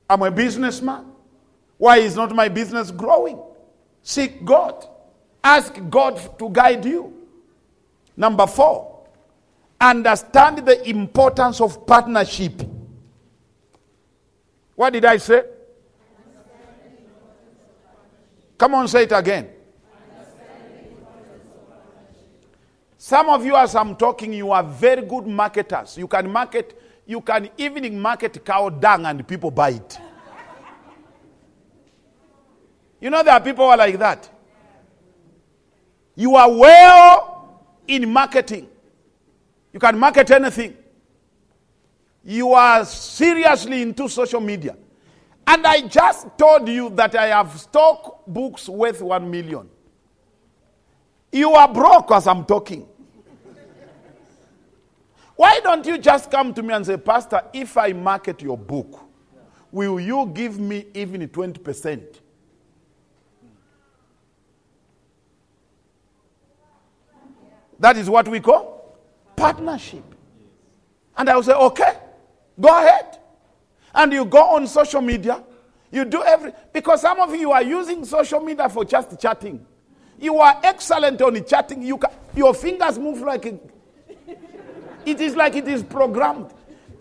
[0.10, 1.06] I'm a businessman.
[1.78, 3.40] Why is not my business growing?
[4.02, 4.88] Seek God.
[5.48, 7.14] Ask God to guide you.
[8.18, 9.08] Number four,
[9.80, 12.62] understand the importance of partnership.
[14.76, 15.46] What did I say?
[18.58, 19.50] Come on, say it again.
[22.98, 25.98] Some of you, as I'm talking, you are very good marketers.
[25.98, 29.98] You can market, you can even market cow dung and people buy it.
[33.00, 34.37] You know, there are people who are like that.
[36.18, 38.68] You are well in marketing.
[39.72, 40.76] You can market anything.
[42.24, 44.76] You are seriously into social media.
[45.46, 49.70] And I just told you that I have stock books worth one million.
[51.32, 52.88] You are broke as I'm talking.
[55.36, 59.02] Why don't you just come to me and say, Pastor, if I market your book,
[59.72, 62.22] will you give me even 20%?
[67.80, 68.98] That is what we call
[69.36, 70.04] partnership.
[71.18, 71.98] And I will say, okay,
[72.60, 73.20] go ahead.
[73.94, 75.44] And you go on social media,
[75.92, 79.66] you do every because some of you are using social media for just chatting.
[80.20, 81.82] You are excellent on chatting.
[81.82, 82.00] You
[82.36, 83.58] your fingers move like a,
[85.06, 86.52] it is like it is programmed.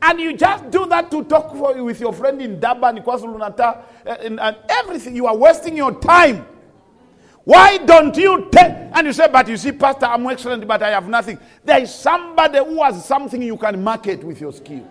[0.03, 3.83] And you just do that to talk for, with your friend in Durban, KwaZulu Natal,
[4.05, 5.17] and, uh, and everything.
[5.17, 6.47] You are wasting your time.
[7.47, 8.73] Why don't you take?
[8.93, 11.39] And you say, but you see, Pastor, I'm excellent, but I have nothing.
[11.65, 14.85] There is somebody who has something you can market with your skill.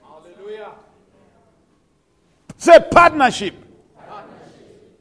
[0.00, 0.70] Hallelujah.
[2.56, 3.56] Say partnership.
[3.96, 5.00] partnership.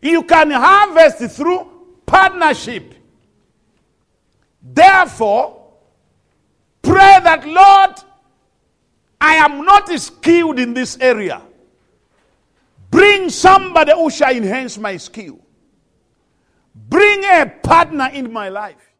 [0.00, 1.70] You can harvest through
[2.06, 2.94] partnership.
[4.62, 5.66] Therefore,
[6.80, 7.96] pray that, Lord,
[9.20, 11.42] I am not skilled in this area.
[12.94, 15.40] Bring somebody who shall enhance my skill.
[16.76, 18.93] Bring a partner in my life.